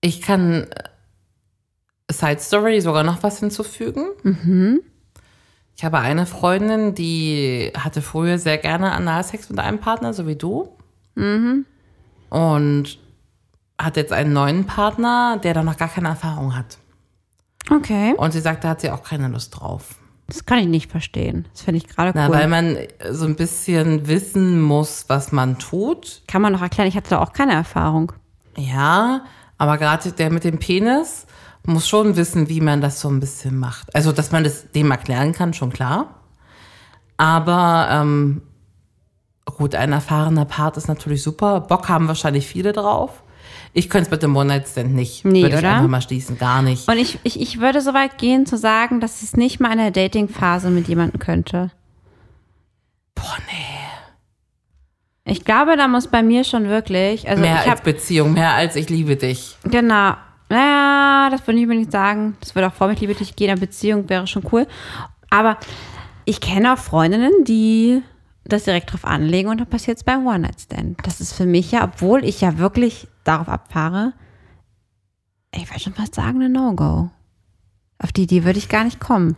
[0.00, 4.06] Ich kann äh, Side Story sogar noch was hinzufügen.
[5.80, 10.36] Ich habe eine Freundin, die hatte früher sehr gerne Analsex mit einem Partner, so wie
[10.36, 10.76] du.
[12.28, 12.98] Und
[13.78, 16.76] hat jetzt einen neuen Partner, der da noch gar keine Erfahrung hat.
[17.70, 18.12] Okay.
[18.18, 19.94] Und sie sagt, da hat sie auch keine Lust drauf.
[20.26, 21.48] Das kann ich nicht verstehen.
[21.54, 22.34] Das finde ich gerade Na, cool.
[22.34, 22.76] weil man
[23.10, 26.24] so ein bisschen wissen muss, was man tut.
[26.28, 28.12] kann man noch erklären, ich hatte da auch keine Erfahrung.
[28.54, 29.24] Ja,
[29.56, 31.26] aber gerade der mit dem Penis
[31.72, 33.94] muss schon wissen, wie man das so ein bisschen macht.
[33.94, 36.20] Also, dass man das dem erklären kann, schon klar.
[37.16, 38.42] Aber ähm,
[39.44, 41.60] gut, ein erfahrener Part ist natürlich super.
[41.60, 43.22] Bock haben wahrscheinlich viele drauf.
[43.72, 45.24] Ich könnte es mit dem One-Night-Stand nicht.
[45.24, 45.74] Nee, Würde ich oder?
[45.74, 46.38] einfach mal schließen.
[46.38, 46.88] Gar nicht.
[46.88, 49.72] Und ich, ich, ich würde so weit gehen zu sagen, dass ich es nicht mal
[49.72, 51.70] in der Dating-Phase mit jemandem könnte.
[53.14, 53.70] Boah, nee.
[55.32, 58.54] Ich glaube, da muss bei mir schon wirklich, also Mehr ich als habe Beziehung, mehr
[58.54, 59.56] als ich liebe dich.
[59.64, 60.14] Genau.
[60.50, 62.36] Naja, das würde ich mir nicht sagen.
[62.40, 63.50] Das würde auch vor mit Liebe dich gehen.
[63.50, 64.66] Eine Beziehung wäre schon cool.
[65.30, 65.56] Aber
[66.24, 68.02] ich kenne auch Freundinnen, die
[68.44, 70.98] das direkt drauf anlegen und dann passiert es beim One-Night-Stand.
[71.06, 74.12] Das ist für mich ja, obwohl ich ja wirklich darauf abfahre,
[75.54, 77.10] ich würde schon fast sagen, eine No-Go.
[78.02, 79.36] Auf die Idee würde ich gar nicht kommen.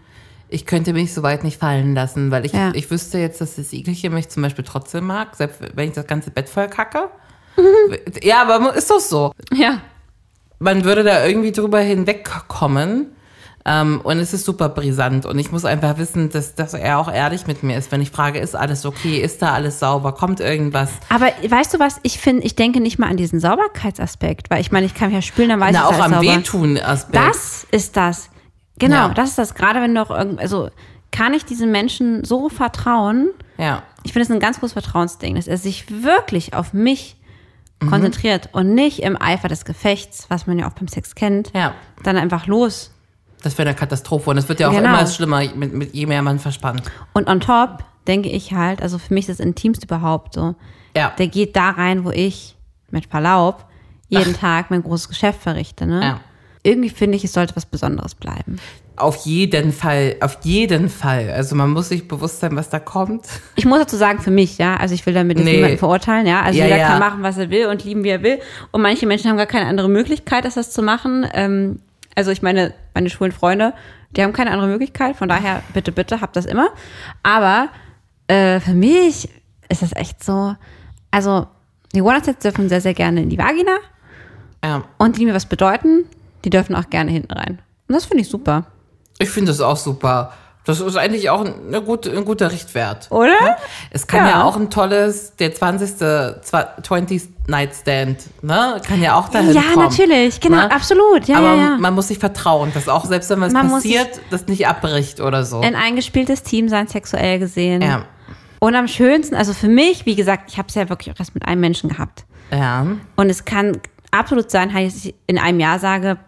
[0.48, 2.72] Ich könnte mich so weit nicht fallen lassen, weil ich, Ja.
[2.74, 6.06] ich wüsste jetzt, dass das Igelchen mich zum Beispiel trotzdem mag, selbst wenn ich das
[6.06, 7.10] ganze Bett voll kacke.
[8.22, 9.32] Ja, aber ist doch so.
[9.52, 9.78] Ja.
[10.62, 13.06] Man würde da irgendwie drüber hinwegkommen.
[13.64, 15.24] Ähm, und es ist super brisant.
[15.24, 17.92] Und ich muss einfach wissen, dass, dass er auch ehrlich mit mir ist.
[17.92, 19.20] Wenn ich frage, ist alles okay?
[19.20, 20.12] Ist da alles sauber?
[20.14, 20.90] Kommt irgendwas?
[21.08, 22.00] Aber weißt du was?
[22.02, 25.14] Ich finde, ich denke nicht mal an diesen Sauberkeitsaspekt, weil ich meine, ich kann mich
[25.14, 26.20] ja spülen, dann weiß Na, ich, auch am.
[26.20, 27.14] Wehtun-Aspekt.
[27.14, 28.30] Das ist das.
[28.78, 29.08] Genau, Ja.
[29.10, 29.54] das ist das.
[29.54, 30.68] Gerade wenn du auch irgend, also
[31.12, 33.28] kann ich diesem Menschen so vertrauen?
[33.58, 33.84] Ja.
[34.02, 37.16] Ich finde es ein ganz großes Vertrauensding, dass er sich wirklich auf mich
[37.82, 37.90] Mhm.
[37.90, 41.74] konzentriert und nicht im Eifer des Gefechts, was man ja auch beim Sex kennt, Ja.
[42.02, 42.90] dann einfach los.
[43.42, 44.30] Das wäre eine Katastrophe.
[44.30, 44.88] Und es wird ja auch Genau.
[44.90, 46.82] immer schlimmer, mit, mit, je mehr man verspannt.
[47.12, 50.54] Und on top denke ich halt, also für mich ist das Intimste überhaupt so.
[50.96, 51.12] Ja.
[51.18, 52.56] Der geht da rein, wo ich,
[52.90, 53.64] mit Verlaub,
[54.08, 55.86] jeden Tag mein großes Geschäft verrichte.
[55.86, 56.02] Ne?
[56.02, 56.20] Ja.
[56.62, 58.58] Irgendwie finde ich, es sollte was Besonderes bleiben.
[58.96, 61.30] Auf jeden Fall, auf jeden Fall.
[61.30, 63.26] Also man muss sich bewusst sein, was da kommt.
[63.56, 65.56] Ich muss dazu sagen, für mich, ja, also ich will damit Nee.
[65.56, 66.42] niemanden verurteilen, ja.
[66.42, 66.88] Also Ja, jeder ja.
[66.88, 68.38] kann machen, was er will und lieben, wie er will.
[68.70, 71.26] Und manche Menschen haben gar keine andere Möglichkeit, das zu machen.
[71.32, 71.80] Ähm,
[72.14, 73.72] also ich meine, meine schwulen Freunde,
[74.14, 75.16] die haben keine andere Möglichkeit.
[75.16, 76.68] Von daher, bitte, bitte, habt das immer.
[77.22, 77.68] Aber
[78.28, 79.30] äh, für mich
[79.70, 80.54] ist das echt so,
[81.10, 81.46] also
[81.94, 83.78] die One-Night-Sets dürfen sehr, sehr gerne in die Vagina.
[84.62, 84.84] Ja.
[84.98, 86.04] Und die mir was bedeuten,
[86.44, 87.58] die dürfen auch gerne hinten rein.
[87.88, 88.66] Und das finde ich super.
[89.18, 90.32] Ich finde das auch super.
[90.64, 93.10] Das ist eigentlich auch ein, gute, ein guter Richtwert.
[93.10, 93.56] Oder?
[93.90, 94.30] Es kann ja.
[94.30, 94.44] Ja.
[94.44, 95.96] auch ein tolles, der 20.
[95.96, 98.80] zwa- 20th Nightstand, ne?
[98.86, 99.86] Kann ja auch dahin Ja, kommen.
[99.88, 100.70] natürlich, genau, ne?
[100.70, 101.26] absolut.
[101.26, 101.76] Ja, Aber ja, ja.
[101.78, 105.44] man muss sich vertrauen, dass auch selbst wenn was Man passiert, das nicht abbricht oder
[105.44, 105.60] so.
[105.60, 107.82] Ein eingespieltes Team sein, sexuell gesehen.
[107.82, 108.04] Ja.
[108.60, 111.34] Und am schönsten, also für mich, wie gesagt, ich habe es ja wirklich auch erst
[111.34, 112.24] mit einem Menschen gehabt.
[112.52, 112.86] Ja.
[113.16, 113.78] Und es kann
[114.12, 116.18] absolut sein, dass ich in einem Jahr sage,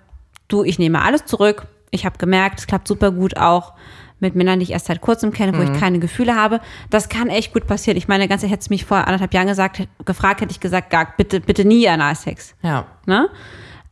[0.49, 1.67] du, ich nehme alles zurück.
[1.95, 3.73] Ich habe gemerkt, es klappt super gut auch
[4.21, 6.61] mit Männern, die ich erst seit kurzem kenne, wo ich keine Gefühle habe.
[6.89, 7.97] Das kann echt gut passieren.
[7.99, 10.91] Ich meine, ganz ehrlich, hättest du mich vor anderthalb Jahren gesagt, gefragt, hätte ich gesagt,
[10.91, 12.55] gar, bitte, bitte nie Analsex.
[12.63, 12.87] Ja.
[13.07, 13.29] Ne?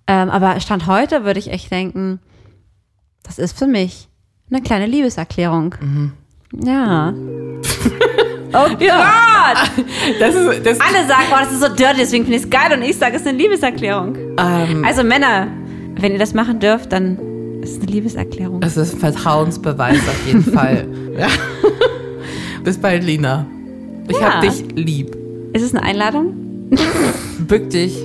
[0.07, 2.19] Ähm, aber Stand heute würde ich echt denken,
[3.25, 4.09] das ist für mich
[4.51, 5.75] eine kleine Liebeserklärung.
[6.55, 7.13] Ja.
[8.53, 9.55] oh Ja.
[9.55, 9.87] Gott!
[10.21, 12.73] Das ist, das, Alle sagen, oh, das ist so dirty, deswegen finde ich es geil
[12.73, 14.17] und ich sage, es ist eine Liebeserklärung.
[14.39, 15.49] ähm, Also Männer,
[15.97, 17.19] wenn ihr das machen dürft, dann
[17.63, 18.61] ist es eine Liebeserklärung.
[18.61, 20.87] das ist ein Vertrauensbeweis auf jeden Fall.
[21.19, 21.29] Ja.
[22.65, 23.47] Bis bald, Lina.
[24.09, 24.35] Ich Ja.
[24.35, 25.17] hab dich lieb.
[25.53, 26.69] Ist es eine Einladung?
[27.47, 27.97] Bück dich.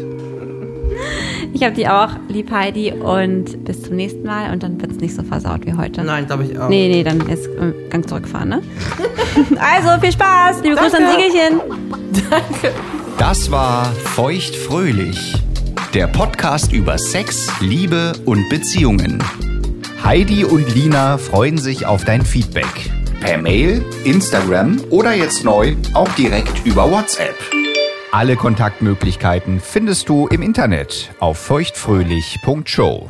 [1.53, 4.97] Ich habe die auch lieb, Heidi, und bis zum nächsten Mal und dann wird es
[4.99, 6.03] nicht so versaut wie heute.
[6.03, 6.69] Nein, glaube ich auch.
[6.69, 8.61] Nee, nee, dann jetzt äh, Gang zurückfahren, ne?
[9.59, 10.61] also, viel Spaß.
[10.63, 11.21] Liebe Grüße an Danke.
[11.23, 11.61] Siegelchen.
[13.17, 15.33] Das war Feuchtfröhlich,
[15.93, 19.23] der Podcast über Sex, Liebe und Beziehungen.
[20.03, 22.91] Heidi und Lina freuen sich auf dein Feedback.
[23.21, 27.35] Per Mail, Instagram oder jetzt neu auch direkt über WhatsApp.
[28.11, 33.09] Alle Kontaktmöglichkeiten findest du im Internet auf feuchtfröhlich.show.